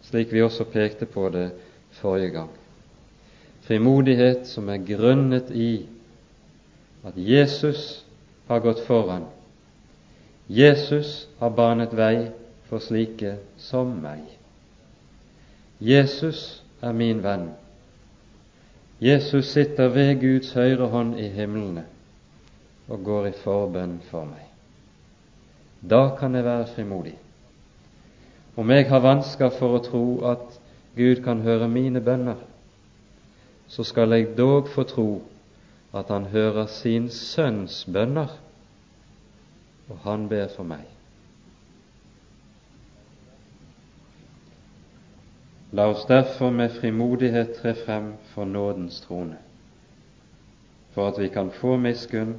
[0.02, 1.50] slik vi også pekte på det
[2.00, 2.50] forrige gang.
[3.62, 5.86] Frimodighet som er grunnet i
[7.04, 8.04] at Jesus
[8.48, 9.24] har gått foran.
[10.48, 12.30] Jesus har banet vei
[12.68, 14.24] for slike som meg.
[15.80, 17.52] Jesus er min venn.
[19.00, 21.86] Jesus sitter ved Guds høyre hånd i himlene
[22.90, 24.44] og går i forbønn for meg.
[25.80, 27.14] Da kan jeg være frimodig.
[28.56, 30.58] Om jeg har vansker for å tro at
[30.98, 32.36] Gud kan høre mine bønner,
[33.70, 35.10] så skal jeg dog få tro
[35.94, 38.28] at Han hører sin sønns bønner,
[39.88, 40.99] og han ber for meg.
[45.72, 49.36] La oss derfor med frimodighet tre frem for nådens trone,
[50.90, 52.34] for at vi kan få miskunn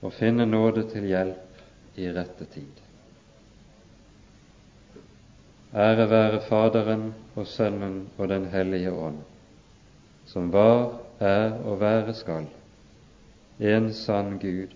[0.00, 2.80] og finne nåde til hjelp i rette tid.
[5.74, 7.04] Ære være Faderen
[7.36, 9.20] og Sønnen og Den hellige ånd,
[10.26, 12.48] som var, er og være skal,
[13.60, 14.72] en sann Gud,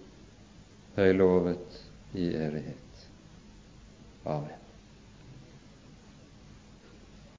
[0.96, 1.82] høylovet
[2.14, 3.08] i evighet.
[4.26, 4.65] Amen.